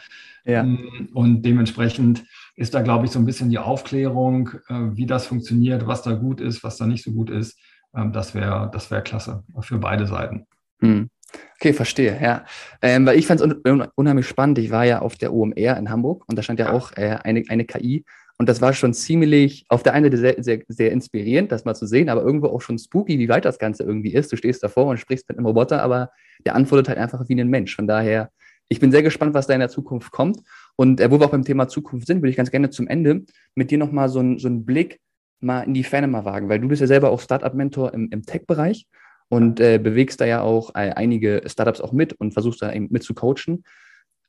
Ja. 0.44 0.60
Ähm, 0.62 1.10
und 1.12 1.42
dementsprechend 1.42 2.24
ist 2.56 2.74
da, 2.74 2.80
glaube 2.80 3.04
ich, 3.04 3.10
so 3.10 3.18
ein 3.18 3.26
bisschen 3.26 3.50
die 3.50 3.58
Aufklärung, 3.58 4.50
äh, 4.68 4.96
wie 4.96 5.06
das 5.06 5.26
funktioniert, 5.26 5.86
was 5.86 6.02
da 6.02 6.14
gut 6.14 6.40
ist, 6.40 6.64
was 6.64 6.78
da 6.78 6.86
nicht 6.86 7.04
so 7.04 7.12
gut 7.12 7.28
ist, 7.28 7.58
das 7.92 8.34
wäre 8.34 8.70
das 8.72 8.90
wär 8.90 9.00
klasse 9.02 9.44
für 9.60 9.78
beide 9.78 10.06
Seiten. 10.06 10.46
Hm. 10.80 11.10
Okay, 11.56 11.72
verstehe, 11.72 12.18
ja. 12.22 12.44
Ähm, 12.80 13.04
weil 13.04 13.18
ich 13.18 13.26
fand 13.26 13.40
es 13.40 13.46
un 13.46 13.88
unheimlich 13.94 14.26
spannend. 14.26 14.58
Ich 14.58 14.70
war 14.70 14.84
ja 14.84 15.00
auf 15.00 15.16
der 15.16 15.32
OMR 15.32 15.76
in 15.76 15.90
Hamburg 15.90 16.24
und 16.26 16.36
da 16.36 16.42
stand 16.42 16.60
ja, 16.60 16.66
ja. 16.66 16.72
auch 16.72 16.92
äh, 16.96 17.18
eine, 17.22 17.42
eine 17.48 17.64
KI. 17.64 18.04
Und 18.38 18.48
das 18.48 18.60
war 18.60 18.72
schon 18.72 18.94
ziemlich, 18.94 19.66
auf 19.68 19.82
der 19.82 19.94
einen 19.94 20.04
Seite 20.04 20.16
sehr, 20.16 20.42
sehr, 20.42 20.60
sehr 20.68 20.92
inspirierend, 20.92 21.50
das 21.50 21.64
mal 21.64 21.74
zu 21.74 21.86
sehen, 21.86 22.08
aber 22.08 22.22
irgendwo 22.22 22.46
auch 22.46 22.60
schon 22.60 22.78
spooky, 22.78 23.18
wie 23.18 23.28
weit 23.28 23.44
das 23.44 23.58
Ganze 23.58 23.82
irgendwie 23.82 24.14
ist. 24.14 24.32
Du 24.32 24.36
stehst 24.36 24.62
davor 24.62 24.86
und 24.86 24.98
sprichst 24.98 25.28
mit 25.28 25.36
einem 25.36 25.46
Roboter, 25.46 25.82
aber 25.82 26.10
der 26.46 26.54
antwortet 26.54 26.88
halt 26.88 26.98
einfach 26.98 27.28
wie 27.28 27.40
ein 27.40 27.48
Mensch. 27.48 27.74
Von 27.74 27.88
daher, 27.88 28.30
ich 28.68 28.78
bin 28.78 28.92
sehr 28.92 29.02
gespannt, 29.02 29.34
was 29.34 29.48
da 29.48 29.54
in 29.54 29.60
der 29.60 29.70
Zukunft 29.70 30.12
kommt. 30.12 30.40
Und 30.76 31.00
äh, 31.00 31.10
wo 31.10 31.18
wir 31.18 31.26
auch 31.26 31.32
beim 31.32 31.44
Thema 31.44 31.66
Zukunft 31.66 32.06
sind, 32.06 32.18
würde 32.18 32.30
ich 32.30 32.36
ganz 32.36 32.52
gerne 32.52 32.70
zum 32.70 32.86
Ende 32.86 33.24
mit 33.56 33.72
dir 33.72 33.78
nochmal 33.78 34.08
so, 34.08 34.20
ein, 34.20 34.38
so 34.38 34.46
einen 34.46 34.64
Blick 34.64 35.00
mal 35.40 35.62
in 35.62 35.74
die 35.74 35.84
Ferne 35.84 36.08
mal 36.08 36.24
wagen, 36.24 36.48
weil 36.48 36.60
du 36.60 36.68
bist 36.68 36.80
ja 36.80 36.86
selber 36.86 37.10
auch 37.10 37.20
Startup-Mentor 37.20 37.94
im, 37.94 38.08
im 38.10 38.24
Tech-Bereich 38.24 38.86
und 39.28 39.60
äh, 39.60 39.78
bewegst 39.78 40.20
da 40.20 40.26
ja 40.26 40.40
auch 40.40 40.70
äh, 40.74 40.90
einige 40.90 41.42
Startups 41.46 41.80
auch 41.80 41.92
mit 41.92 42.14
und 42.14 42.32
versuchst 42.32 42.62
da 42.62 42.72
eben 42.72 42.88
mit 42.90 43.02
zu 43.02 43.14
coachen. 43.14 43.64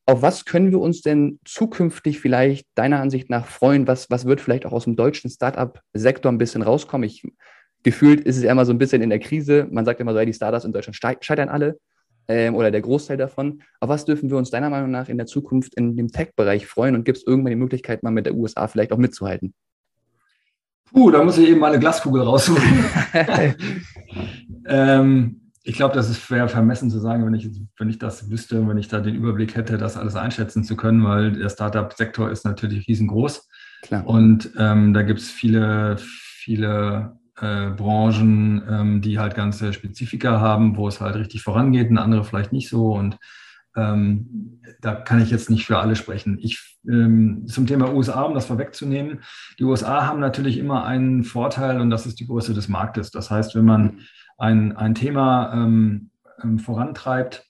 Auf 0.06 0.22
was 0.22 0.46
können 0.46 0.72
wir 0.72 0.80
uns 0.80 1.02
denn 1.02 1.40
zukünftig 1.46 2.20
vielleicht 2.20 2.68
deiner 2.76 3.00
Ansicht 3.00 3.30
nach 3.30 3.46
freuen? 3.46 3.88
Was, 3.88 4.10
was 4.10 4.26
wird 4.26 4.42
vielleicht 4.42 4.66
auch 4.66 4.72
aus 4.72 4.86
dem 4.86 4.96
deutschen 4.96 5.30
Startup-Sektor 5.30 6.32
ein 6.32 6.40
bisschen 6.40 6.64
rauskommen? 6.64 7.08
Ich, 7.08 7.24
gefühlt 7.84 8.22
ist 8.22 8.38
es 8.38 8.44
ja 8.44 8.52
immer 8.52 8.66
so 8.66 8.74
ein 8.74 8.80
bisschen 8.80 9.02
in 9.02 9.10
der 9.10 9.20
Krise. 9.20 9.68
Man 9.70 9.86
sagt 9.86 10.00
immer 10.00 10.14
so, 10.14 10.20
ja, 10.20 10.26
die 10.26 10.34
Startups 10.34 10.66
in 10.66 10.74
Deutschland 10.74 10.98
scheitern 11.24 11.50
alle 11.50 11.78
ähm, 12.28 12.56
oder 12.56 12.72
der 12.72 12.82
Großteil 12.82 13.18
davon. 13.18 13.62
Auf 13.80 13.90
was 13.90 14.06
dürfen 14.06 14.30
wir 14.30 14.38
uns 14.38 14.50
deiner 14.50 14.70
Meinung 14.70 14.92
nach 14.92 15.10
in 15.10 15.18
der 15.18 15.28
Zukunft 15.28 15.76
in 15.76 15.96
dem 15.96 16.08
Tech-Bereich 16.08 16.66
freuen 16.66 16.96
und 16.96 17.04
gibt 17.04 17.20
es 17.20 17.28
irgendwann 17.28 17.52
die 17.52 17.58
Möglichkeit, 17.58 18.02
mal 18.02 18.12
mit 18.12 18.26
der 18.26 18.36
USA 18.36 18.68
vielleicht 18.68 18.92
auch 18.92 18.98
mitzuhalten? 18.98 19.54
Puh, 20.92 21.12
da 21.12 21.24
muss 21.24 21.38
ich 21.38 21.50
eben 21.50 21.60
meine 21.60 21.80
Glaskugel 21.80 22.22
rausholen. 22.22 22.86
ähm, 24.66 25.42
ich 25.64 25.76
glaube, 25.76 25.94
das 25.94 26.10
ist 26.10 26.22
schwer 26.22 26.48
vermessen 26.48 26.90
zu 26.90 27.00
sagen, 27.00 27.26
wenn 27.26 27.34
ich, 27.34 27.50
wenn 27.78 27.90
ich 27.90 28.00
das 28.00 28.30
wüsste, 28.30 28.68
wenn 28.68 28.78
ich 28.78 28.88
da 28.88 29.00
den 29.00 29.16
Überblick 29.16 29.56
hätte, 29.56 29.78
das 29.78 29.98
alles 29.98 30.16
einschätzen 30.16 30.64
zu 30.64 30.76
können, 30.76 31.04
weil 31.04 31.34
der 31.34 31.50
Startup-Sektor 31.50 32.32
ist 32.32 32.46
natürlich 32.46 32.88
riesengroß. 32.88 33.48
Klar. 33.84 34.08
Und 34.08 34.52
ähm, 34.58 34.94
da 34.94 35.04
gibt 35.04 35.20
es 35.20 35.30
viele, 35.30 35.98
viele 35.98 37.18
äh, 37.40 37.70
Branchen, 37.70 38.64
ähm, 38.70 39.02
die 39.02 39.20
halt 39.20 39.36
ganze 39.36 39.74
Spezifika 39.74 40.40
haben, 40.40 40.76
wo 40.76 40.88
es 40.88 41.02
halt 41.02 41.16
richtig 41.16 41.44
vorangeht 41.44 41.90
und 41.90 41.98
andere 41.98 42.24
vielleicht 42.24 42.52
nicht 42.52 42.70
so. 42.70 42.94
Und 42.94 43.18
ähm, 43.80 44.62
da 44.82 44.96
kann 44.96 45.22
ich 45.22 45.32
jetzt 45.32 45.50
nicht 45.50 45.66
für 45.66 45.80
alle 45.80 45.96
sprechen. 45.96 46.38
Ich, 46.42 46.80
ähm, 46.88 47.46
zum 47.48 47.68
Thema 47.68 47.94
USA, 47.94 48.24
um 48.24 48.34
das 48.34 48.46
vorwegzunehmen, 48.46 49.22
die 49.58 49.64
USA 49.64 50.06
haben 50.06 50.20
natürlich 50.20 50.58
immer 50.58 50.86
einen 50.86 51.24
Vorteil 51.24 51.82
und 51.82 51.90
das 51.90 52.06
ist 52.06 52.20
die 52.20 52.28
Größe 52.28 52.54
des 52.54 52.68
Marktes. 52.68 53.12
Das 53.12 53.32
heißt, 53.32 53.56
wenn 53.56 53.66
man 53.66 54.02
ein, 54.38 54.76
ein 54.76 54.96
Thema 54.96 55.54
ähm, 55.54 56.12
ähm, 56.44 56.60
vorantreibt, 56.60 57.46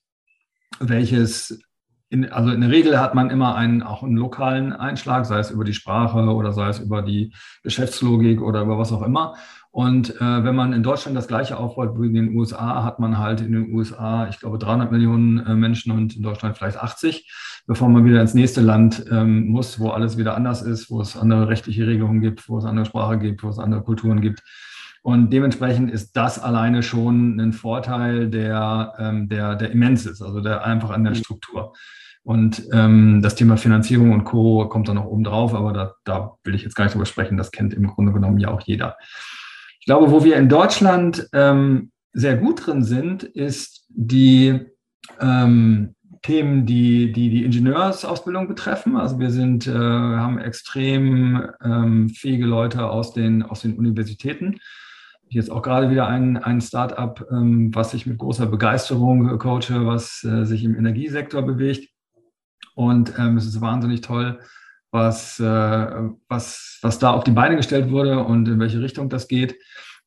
welches 0.79 1.61
in, 2.09 2.31
also 2.31 2.49
in 2.49 2.61
der 2.61 2.71
Regel 2.71 2.99
hat 2.99 3.13
man 3.13 3.29
immer 3.29 3.55
einen, 3.55 3.83
auch 3.83 4.01
einen 4.01 4.17
lokalen 4.17 4.73
Einschlag, 4.73 5.25
sei 5.25 5.39
es 5.39 5.51
über 5.51 5.63
die 5.63 5.73
Sprache 5.73 6.17
oder 6.17 6.51
sei 6.53 6.69
es 6.69 6.79
über 6.79 7.03
die 7.03 7.33
Geschäftslogik 7.63 8.41
oder 8.41 8.63
über 8.63 8.79
was 8.79 8.91
auch 8.91 9.03
immer. 9.03 9.35
Und 9.79 10.19
äh, 10.19 10.43
wenn 10.43 10.57
man 10.57 10.73
in 10.73 10.83
Deutschland 10.83 11.15
das 11.15 11.29
gleiche 11.29 11.55
aufbaut 11.55 11.93
wie 11.97 12.07
in 12.07 12.13
den 12.13 12.35
USA, 12.35 12.83
hat 12.83 12.99
man 12.99 13.17
halt 13.17 13.39
in 13.39 13.53
den 13.53 13.71
USA, 13.71 14.27
ich 14.27 14.37
glaube, 14.37 14.57
300 14.57 14.91
Millionen 14.91 15.39
äh, 15.45 15.55
Menschen 15.55 15.93
und 15.93 16.17
in 16.17 16.21
Deutschland 16.21 16.57
vielleicht 16.57 16.75
80, 16.75 17.31
bevor 17.65 17.87
man 17.87 18.03
wieder 18.03 18.19
ins 18.19 18.33
nächste 18.33 18.59
Land 18.59 19.05
ähm, 19.09 19.47
muss, 19.47 19.79
wo 19.79 19.91
alles 19.91 20.17
wieder 20.17 20.35
anders 20.35 20.63
ist, 20.63 20.91
wo 20.91 20.99
es 20.99 21.15
andere 21.15 21.47
rechtliche 21.47 21.87
Regelungen 21.87 22.19
gibt, 22.19 22.49
wo 22.49 22.57
es 22.57 22.65
andere 22.65 22.85
Sprache 22.85 23.19
gibt, 23.19 23.41
wo 23.41 23.47
es 23.47 23.57
andere 23.57 23.81
Kulturen 23.81 24.19
gibt. 24.19 24.43
Und 25.01 25.31
dementsprechend 25.31 25.89
ist 25.91 26.11
das 26.11 26.39
alleine 26.39 26.83
schon 26.83 27.39
ein 27.39 27.53
Vorteil, 27.53 28.29
der, 28.29 28.95
ähm, 28.99 29.29
der, 29.29 29.55
der 29.55 29.71
immens 29.71 30.05
ist, 30.05 30.21
also 30.21 30.41
der 30.41 30.65
einfach 30.65 30.89
an 30.89 31.05
der 31.05 31.13
mhm. 31.13 31.19
Struktur. 31.19 31.71
Und 32.23 32.63
ähm, 32.73 33.21
das 33.21 33.35
Thema 33.35 33.55
Finanzierung 33.55 34.11
und 34.11 34.25
Co. 34.25 34.67
kommt 34.67 34.89
dann 34.89 34.95
noch 34.95 35.05
oben 35.05 35.23
drauf, 35.23 35.55
aber 35.55 35.71
da, 35.71 35.93
da 36.03 36.33
will 36.43 36.53
ich 36.53 36.63
jetzt 36.63 36.75
gar 36.75 36.83
nicht 36.83 36.95
drüber 36.95 37.05
sprechen. 37.05 37.37
Das 37.37 37.51
kennt 37.51 37.73
im 37.73 37.87
Grunde 37.87 38.11
genommen 38.11 38.39
ja 38.39 38.49
auch 38.49 38.59
jeder. 38.65 38.97
Ich 39.89 39.91
glaube, 39.91 40.11
wo 40.11 40.23
wir 40.23 40.37
in 40.37 40.49
Deutschland 40.49 41.27
ähm, 41.33 41.91
sehr 42.13 42.37
gut 42.37 42.67
drin 42.67 42.83
sind, 42.83 43.23
ist 43.23 43.87
die 43.89 44.67
ähm, 45.19 45.95
Themen, 46.21 46.67
die, 46.67 47.11
die 47.11 47.31
die 47.31 47.43
Ingenieursausbildung 47.43 48.47
betreffen. 48.47 48.97
Also 48.97 49.17
wir 49.17 49.31
sind, 49.31 49.65
äh, 49.65 49.71
haben 49.73 50.37
extrem 50.37 51.43
ähm, 51.63 52.09
fähige 52.09 52.45
Leute 52.45 52.87
aus 52.87 53.13
den, 53.13 53.41
aus 53.41 53.63
den 53.63 53.79
Universitäten. 53.79 54.59
Jetzt 55.27 55.49
auch 55.49 55.63
gerade 55.63 55.89
wieder 55.89 56.05
ein, 56.05 56.37
ein 56.37 56.61
Start-up, 56.61 57.25
ähm, 57.31 57.73
was 57.73 57.95
ich 57.95 58.05
mit 58.05 58.19
großer 58.19 58.45
Begeisterung 58.45 59.39
coache, 59.39 59.87
was 59.87 60.23
äh, 60.23 60.45
sich 60.45 60.63
im 60.65 60.77
Energiesektor 60.77 61.41
bewegt. 61.41 61.89
Und 62.75 63.13
ähm, 63.17 63.37
es 63.37 63.47
ist 63.47 63.59
wahnsinnig 63.59 64.01
toll, 64.01 64.37
was, 64.91 65.39
äh, 65.39 65.43
was, 66.27 66.79
was 66.81 66.99
da 66.99 67.11
auf 67.11 67.23
die 67.23 67.31
Beine 67.31 67.55
gestellt 67.55 67.91
wurde 67.91 68.23
und 68.23 68.47
in 68.47 68.59
welche 68.59 68.81
Richtung 68.81 69.09
das 69.09 69.27
geht. 69.27 69.55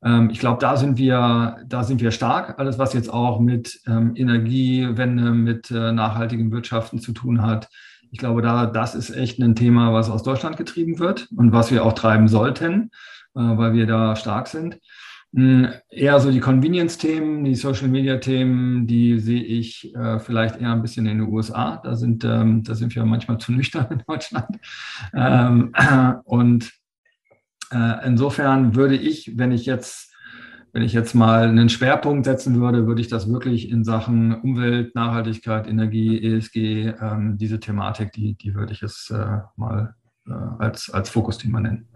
Ähm, 0.05 0.31
ich 0.31 0.41
glaube, 0.41 0.59
da 0.61 0.77
sind 0.77 0.99
wir, 0.99 1.59
da 1.67 1.85
sind 1.85 2.01
wir 2.01 2.11
stark. 2.11 2.59
Alles, 2.59 2.79
was 2.79 2.93
jetzt 2.93 3.13
auch 3.13 3.41
mit 3.41 3.81
ähm, 3.87 4.15
Energiewende, 4.17 5.31
mit 5.31 5.71
äh, 5.71 5.93
nachhaltigen 5.93 6.51
Wirtschaften 6.51 6.99
zu 6.99 7.13
tun 7.13 7.43
hat. 7.43 7.69
Ich 8.11 8.19
glaube, 8.19 8.43
da, 8.43 8.67
das 8.67 8.95
ist 8.95 9.11
echt 9.11 9.39
ein 9.39 9.55
Thema, 9.55 9.93
was 9.93 10.11
aus 10.11 10.23
Deutschland 10.23 10.57
getrieben 10.57 10.99
wird 10.99 11.29
und 11.37 11.53
was 11.53 11.71
wir 11.71 11.85
auch 11.85 11.95
treiben 11.95 12.29
sollten, 12.29 12.91
äh, 13.35 13.41
weil 13.41 13.73
wir 13.75 13.87
da 13.87 14.17
stark 14.17 14.49
sind. 14.49 14.79
Hm, 15.35 15.69
eher 15.89 16.21
so 16.21 16.31
die 16.31 16.41
Convenience-Themen, 16.41 17.45
die 17.45 17.55
Social-Media-Themen, 17.55 18.87
die 18.87 19.19
sehe 19.19 19.43
ich 19.43 19.95
äh, 19.95 20.19
vielleicht 20.19 20.61
eher 20.61 20.73
ein 20.73 20.83
bisschen 20.83 21.07
in 21.07 21.19
den 21.19 21.29
USA. 21.29 21.79
Da 21.83 21.97
sind, 21.97 22.23
ähm, 22.25 22.63
da 22.63 22.75
sind 22.75 22.95
wir 22.95 23.05
manchmal 23.07 23.39
zu 23.39 23.53
nüchtern 23.53 23.87
in 23.91 24.03
Deutschland. 24.07 24.59
Ähm, 25.15 25.73
und 26.25 26.71
äh, 27.71 28.07
insofern 28.07 28.75
würde 28.75 28.95
ich, 28.97 29.39
wenn 29.39 29.53
ich 29.53 29.65
jetzt, 29.65 30.13
wenn 30.75 30.83
ich 30.83 30.93
jetzt 30.93 31.15
mal 31.15 31.49
einen 31.49 31.71
Schwerpunkt 31.71 32.27
setzen 32.27 32.61
würde, 32.61 32.87
würde 32.87 33.01
ich 33.01 33.09
das 33.09 33.31
wirklich 33.31 33.71
in 33.71 33.85
Sachen 33.85 34.35
Umwelt, 34.35 34.95
Nachhaltigkeit, 34.95 35.67
Energie, 35.67 36.23
ESG, 36.23 36.93
ähm, 37.01 37.39
diese 37.39 37.59
Thematik, 37.59 38.13
die, 38.13 38.35
die 38.35 38.55
würde 38.55 38.75
ich 38.75 38.83
es 38.83 39.09
äh, 39.11 39.39
mal 39.57 39.95
äh, 40.27 40.33
als, 40.59 40.91
als 40.91 41.09
Fokusthema 41.09 41.61
nennen. 41.61 41.89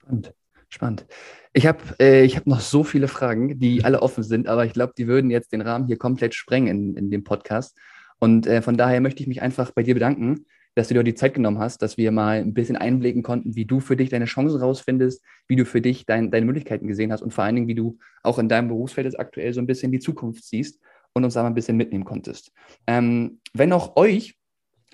Spannend. 0.00 0.34
Spannend. 0.74 1.06
Ich 1.52 1.68
habe 1.68 1.78
äh, 2.00 2.28
hab 2.28 2.48
noch 2.48 2.58
so 2.58 2.82
viele 2.82 3.06
Fragen, 3.06 3.60
die 3.60 3.84
alle 3.84 4.02
offen 4.02 4.24
sind, 4.24 4.48
aber 4.48 4.66
ich 4.66 4.72
glaube, 4.72 4.92
die 4.98 5.06
würden 5.06 5.30
jetzt 5.30 5.52
den 5.52 5.60
Rahmen 5.60 5.86
hier 5.86 5.96
komplett 5.96 6.34
sprengen 6.34 6.66
in, 6.66 6.96
in 6.96 7.10
dem 7.12 7.22
Podcast. 7.22 7.78
Und 8.18 8.48
äh, 8.48 8.60
von 8.60 8.76
daher 8.76 9.00
möchte 9.00 9.22
ich 9.22 9.28
mich 9.28 9.40
einfach 9.40 9.70
bei 9.70 9.84
dir 9.84 9.94
bedanken, 9.94 10.46
dass 10.74 10.88
du 10.88 10.94
dir 10.94 11.04
die 11.04 11.14
Zeit 11.14 11.34
genommen 11.34 11.60
hast, 11.60 11.80
dass 11.80 11.96
wir 11.96 12.10
mal 12.10 12.38
ein 12.38 12.54
bisschen 12.54 12.74
einblicken 12.74 13.22
konnten, 13.22 13.54
wie 13.54 13.66
du 13.66 13.78
für 13.78 13.94
dich 13.94 14.10
deine 14.10 14.24
Chancen 14.24 14.60
rausfindest, 14.60 15.22
wie 15.46 15.54
du 15.54 15.64
für 15.64 15.80
dich 15.80 16.06
dein, 16.06 16.32
deine 16.32 16.44
Möglichkeiten 16.44 16.88
gesehen 16.88 17.12
hast 17.12 17.22
und 17.22 17.32
vor 17.32 17.44
allen 17.44 17.54
Dingen, 17.54 17.68
wie 17.68 17.76
du 17.76 17.96
auch 18.24 18.40
in 18.40 18.48
deinem 18.48 18.66
Berufsfeld 18.66 19.04
jetzt 19.04 19.20
aktuell 19.20 19.54
so 19.54 19.60
ein 19.60 19.68
bisschen 19.68 19.92
die 19.92 20.00
Zukunft 20.00 20.42
siehst 20.42 20.80
und 21.12 21.22
uns 21.22 21.34
da 21.34 21.42
mal 21.42 21.50
ein 21.50 21.54
bisschen 21.54 21.76
mitnehmen 21.76 22.04
konntest. 22.04 22.50
Ähm, 22.88 23.38
wenn 23.52 23.72
auch 23.72 23.94
euch 23.94 24.36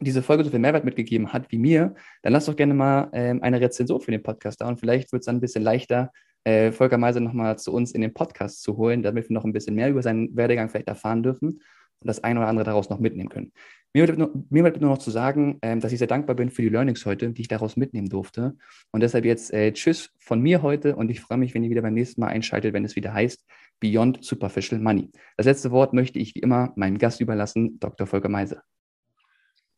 diese 0.00 0.22
Folge 0.22 0.44
so 0.44 0.50
viel 0.50 0.58
Mehrwert 0.58 0.84
mitgegeben 0.84 1.32
hat 1.32 1.50
wie 1.52 1.58
mir, 1.58 1.94
dann 2.22 2.32
lasst 2.32 2.48
doch 2.48 2.56
gerne 2.56 2.74
mal 2.74 3.10
ähm, 3.12 3.42
eine 3.42 3.60
Rezension 3.60 4.00
für 4.00 4.10
den 4.10 4.22
Podcast 4.22 4.60
da 4.60 4.68
und 4.68 4.80
vielleicht 4.80 5.12
wird 5.12 5.20
es 5.20 5.26
dann 5.26 5.36
ein 5.36 5.40
bisschen 5.40 5.62
leichter, 5.62 6.12
äh, 6.44 6.72
Volker 6.72 6.98
Meiser 6.98 7.20
nochmal 7.20 7.58
zu 7.58 7.72
uns 7.72 7.92
in 7.92 8.00
den 8.00 8.14
Podcast 8.14 8.62
zu 8.62 8.76
holen, 8.76 9.02
damit 9.02 9.28
wir 9.28 9.34
noch 9.34 9.44
ein 9.44 9.52
bisschen 9.52 9.74
mehr 9.74 9.90
über 9.90 10.02
seinen 10.02 10.34
Werdegang 10.36 10.68
vielleicht 10.68 10.88
erfahren 10.88 11.22
dürfen 11.22 11.60
und 12.00 12.08
das 12.08 12.24
eine 12.24 12.40
oder 12.40 12.48
andere 12.48 12.64
daraus 12.64 12.88
noch 12.88 12.98
mitnehmen 12.98 13.28
können. 13.28 13.52
Mir 13.92 14.06
bleibt 14.06 14.18
nur, 14.18 14.30
nur 14.50 14.90
noch 14.90 14.98
zu 14.98 15.10
sagen, 15.10 15.58
ähm, 15.62 15.80
dass 15.80 15.92
ich 15.92 15.98
sehr 15.98 16.06
dankbar 16.06 16.36
bin 16.36 16.50
für 16.50 16.62
die 16.62 16.68
Learnings 16.68 17.04
heute, 17.06 17.30
die 17.30 17.42
ich 17.42 17.48
daraus 17.48 17.76
mitnehmen 17.76 18.08
durfte. 18.08 18.56
Und 18.92 19.00
deshalb 19.00 19.24
jetzt 19.24 19.52
äh, 19.52 19.72
Tschüss 19.72 20.10
von 20.18 20.40
mir 20.40 20.62
heute 20.62 20.94
und 20.94 21.10
ich 21.10 21.20
freue 21.20 21.38
mich, 21.38 21.54
wenn 21.54 21.64
ihr 21.64 21.70
wieder 21.70 21.82
beim 21.82 21.94
nächsten 21.94 22.20
Mal 22.20 22.28
einschaltet, 22.28 22.72
wenn 22.72 22.84
es 22.84 22.94
wieder 22.94 23.12
heißt 23.12 23.44
Beyond 23.80 24.24
Superficial 24.24 24.80
Money. 24.80 25.10
Das 25.36 25.46
letzte 25.46 25.72
Wort 25.72 25.92
möchte 25.92 26.20
ich 26.20 26.34
wie 26.36 26.40
immer 26.40 26.72
meinem 26.76 26.98
Gast 26.98 27.20
überlassen, 27.20 27.80
Dr. 27.80 28.06
Volker 28.06 28.28
Meiser. 28.28 28.62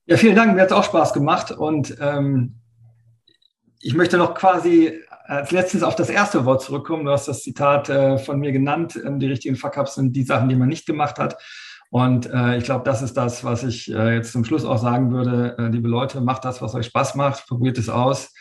Ja, 0.07 0.17
vielen 0.17 0.35
Dank. 0.35 0.55
Mir 0.55 0.63
hat 0.63 0.73
es 0.73 0.77
auch 0.77 0.85
Spaß 0.85 1.13
gemacht. 1.13 1.53
Und 1.53 1.97
ähm, 2.01 2.57
ich 3.81 3.95
möchte 3.95 4.19
noch 4.19 4.35
quasi 4.35 5.01
als 5.27 5.53
letztes 5.53 5.85
auf 5.85 5.95
das 5.95 6.11
erste 6.11 6.45
Wort 6.45 6.63
zurückkommen. 6.63 7.05
Du 7.05 7.13
hast 7.13 7.29
das 7.29 7.43
Zitat 7.43 7.89
äh, 7.89 8.19
von 8.19 8.41
mir 8.41 8.51
genannt. 8.51 9.01
Ähm, 9.05 9.21
die 9.21 9.29
richtigen 9.29 9.55
Fuck-ups 9.55 9.95
sind 9.95 10.17
die 10.17 10.25
Sachen, 10.25 10.49
die 10.49 10.57
man 10.57 10.69
nicht 10.69 10.87
gemacht 10.87 11.21
hat. 11.21 11.37
Und 11.91 12.27
äh, 12.27 12.57
ich 12.57 12.65
glaube, 12.65 12.85
das 12.85 13.01
ist 13.01 13.17
das, 13.17 13.45
was 13.45 13.63
ich 13.63 13.93
äh, 13.93 14.17
jetzt 14.17 14.33
zum 14.33 14.45
Schluss 14.45 14.65
auch 14.65 14.79
sagen 14.79 15.13
würde. 15.13 15.57
Äh, 15.57 15.69
liebe 15.69 15.89
Leute, 15.89 16.21
macht 16.21 16.45
das, 16.45 16.61
was 16.61 16.75
euch 16.75 16.87
Spaß 16.87 17.15
macht. 17.15 17.47
Probiert 17.47 17.79
es 17.79 17.89
aus. 17.89 18.35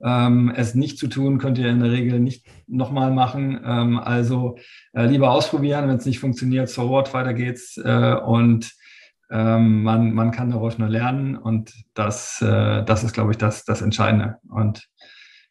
Ähm, 0.00 0.52
es 0.54 0.76
nicht 0.76 0.98
zu 0.98 1.08
tun, 1.08 1.38
könnt 1.38 1.58
ihr 1.58 1.68
in 1.68 1.80
der 1.80 1.90
Regel 1.90 2.20
nicht 2.20 2.46
nochmal 2.68 3.10
machen. 3.10 3.60
Ähm, 3.64 3.98
also 3.98 4.56
äh, 4.92 5.06
lieber 5.06 5.32
ausprobieren, 5.32 5.88
wenn 5.88 5.96
es 5.96 6.06
nicht 6.06 6.20
funktioniert, 6.20 6.68
so 6.68 6.88
what, 6.88 7.12
weiter 7.12 7.34
geht's. 7.34 7.76
Äh, 7.76 8.14
und 8.14 8.70
ähm, 9.30 9.82
man, 9.82 10.12
man 10.12 10.30
kann 10.30 10.50
daraus 10.50 10.78
nur 10.78 10.88
lernen 10.88 11.36
und 11.36 11.72
das, 11.94 12.40
äh, 12.42 12.84
das 12.84 13.04
ist, 13.04 13.12
glaube 13.12 13.32
ich, 13.32 13.38
das, 13.38 13.64
das 13.64 13.82
Entscheidende. 13.82 14.36
Und 14.48 14.88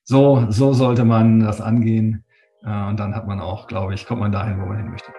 so, 0.03 0.45
so 0.49 0.73
sollte 0.73 1.05
man 1.05 1.41
das 1.41 1.61
angehen 1.61 2.25
äh, 2.63 2.87
und 2.87 2.99
dann 2.99 3.15
hat 3.15 3.27
man 3.27 3.39
auch, 3.39 3.67
glaube 3.67 3.93
ich, 3.93 4.05
kommt 4.05 4.21
man 4.21 4.31
dahin, 4.31 4.61
wo 4.61 4.65
man 4.65 4.77
hin 4.77 4.89
möchte. 4.89 5.11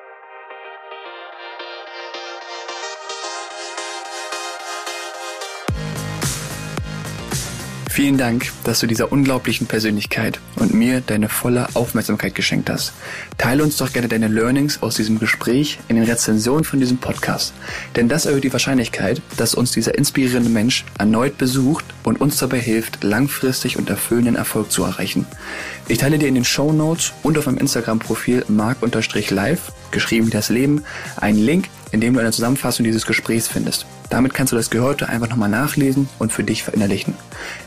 Vielen 7.99 8.17
Dank, 8.17 8.53
dass 8.63 8.79
du 8.79 8.87
dieser 8.87 9.11
unglaublichen 9.11 9.67
Persönlichkeit 9.67 10.39
und 10.55 10.73
mir 10.73 11.01
deine 11.01 11.29
volle 11.29 11.67
Aufmerksamkeit 11.75 12.37
geschenkt 12.37 12.71
hast. 12.71 12.93
Teile 13.39 13.65
uns 13.65 13.77
doch 13.77 13.93
gerne 13.93 14.07
deine 14.07 14.29
Learnings 14.29 14.81
aus 14.85 14.95
diesem 14.95 15.19
Gespräch 15.19 15.81
in 15.89 15.97
den 15.97 16.05
Rezensionen 16.05 16.63
von 16.63 16.79
diesem 16.79 16.99
Podcast. 16.99 17.55
Denn 17.97 18.09
das 18.09 18.25
erhöht 18.25 18.45
die 18.45 18.53
Wahrscheinlichkeit, 18.53 19.21
dass 19.37 19.57
uns 19.57 19.73
dieser 19.73 19.99
inspirierende 19.99 20.49
Mensch 20.49 20.85
erneut 20.97 21.39
besucht 21.39 21.85
und 22.05 22.21
uns 22.21 22.37
dabei 22.37 22.61
hilft, 22.61 23.03
langfristig 23.03 23.77
und 23.77 23.91
erfüllenden 23.91 24.37
Erfolg 24.37 24.71
zu 24.71 24.85
erreichen. 24.85 25.27
Ich 25.89 25.99
teile 25.99 26.19
dir 26.19 26.29
in 26.29 26.37
den 26.37 26.45
Show 26.45 26.73
Notes 26.73 27.15
und 27.25 27.37
auf 27.37 27.47
meinem 27.47 27.59
Instagram-Profil 27.59 28.45
mark-live, 28.47 29.73
geschrieben 29.91 30.29
wie 30.29 30.31
das 30.31 30.51
Leben, 30.51 30.85
einen 31.17 31.39
Link, 31.41 31.69
in 31.91 32.01
dem 32.01 32.15
du 32.15 32.21
eine 32.21 32.31
Zusammenfassung 32.31 32.85
dieses 32.85 33.07
Gesprächs 33.07 33.49
findest. 33.49 33.87
Damit 34.11 34.35
kannst 34.35 34.53
du 34.53 34.57
das 34.57 34.71
Gehörte 34.71 35.09
einfach 35.09 35.29
nochmal 35.29 35.49
nachlesen 35.49 36.09
und 36.19 36.33
für 36.33 36.45
dich 36.45 36.63
verinnerlichen. 36.63 37.15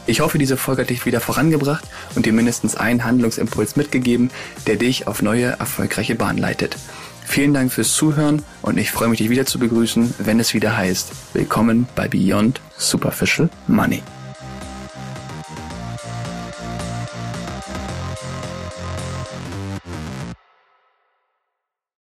Ich 0.08 0.22
hoffe, 0.22 0.38
diese 0.38 0.58
Folge 0.58 0.82
hat 0.82 0.90
dich 0.90 1.06
wieder 1.06 1.20
vorangebracht 1.20 1.84
und 2.16 2.26
dir 2.26 2.34
mindestens 2.34 2.76
einen 2.76 3.04
Handlungsimpuls 3.04 3.76
mitgegeben, 3.76 4.32
der 4.68 4.76
dich 4.78 5.08
auf 5.08 5.22
neue, 5.22 5.46
erfolgreiche 5.60 6.16
Bahn 6.16 6.38
leitet. 6.38 6.78
Vielen 7.26 7.54
Dank 7.54 7.72
fürs 7.72 7.94
Zuhören 7.94 8.42
und 8.62 8.78
ich 8.78 8.92
freue 8.92 9.08
mich, 9.08 9.20
dich 9.20 9.30
wieder 9.30 9.46
zu 9.46 9.60
begrüßen, 9.60 10.16
wenn 10.18 10.40
es 10.40 10.54
wieder 10.54 10.76
heißt, 10.76 11.12
willkommen 11.34 11.88
bei 11.96 12.08
Beyond 12.08 12.60
Superficial 12.78 13.50
Money. 13.68 14.02